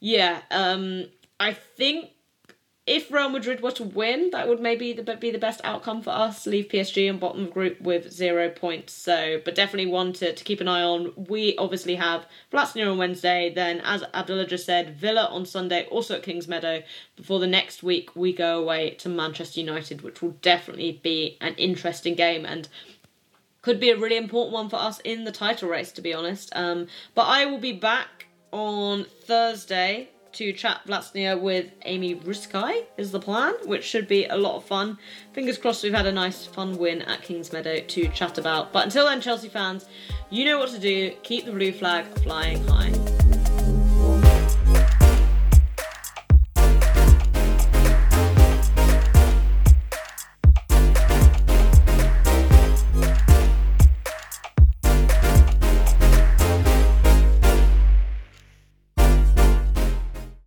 [0.00, 1.06] yeah, um,
[1.38, 2.10] I think
[2.86, 6.44] if Real Madrid were to win, that would maybe be the best outcome for us.
[6.46, 8.94] Leave PSG in bottom group with zero points.
[8.94, 11.12] So, but definitely one to, to keep an eye on.
[11.16, 13.52] We obviously have Vllaznia on Wednesday.
[13.54, 16.82] Then, as Abdullah just said, Villa on Sunday, also at Kings Meadow.
[17.14, 21.54] Before the next week, we go away to Manchester United, which will definitely be an
[21.54, 22.68] interesting game and
[23.62, 26.50] could be a really important one for us in the title race, to be honest.
[26.56, 28.19] Um, but I will be back
[28.52, 34.36] on Thursday to chat Vllaznia with Amy Ruskai is the plan, which should be a
[34.36, 34.98] lot of fun.
[35.32, 38.72] Fingers crossed we've had a nice fun win at Kings Meadow to chat about.
[38.72, 39.86] But until then, Chelsea fans,
[40.30, 41.12] you know what to do.
[41.22, 43.39] Keep the blue flag flying high.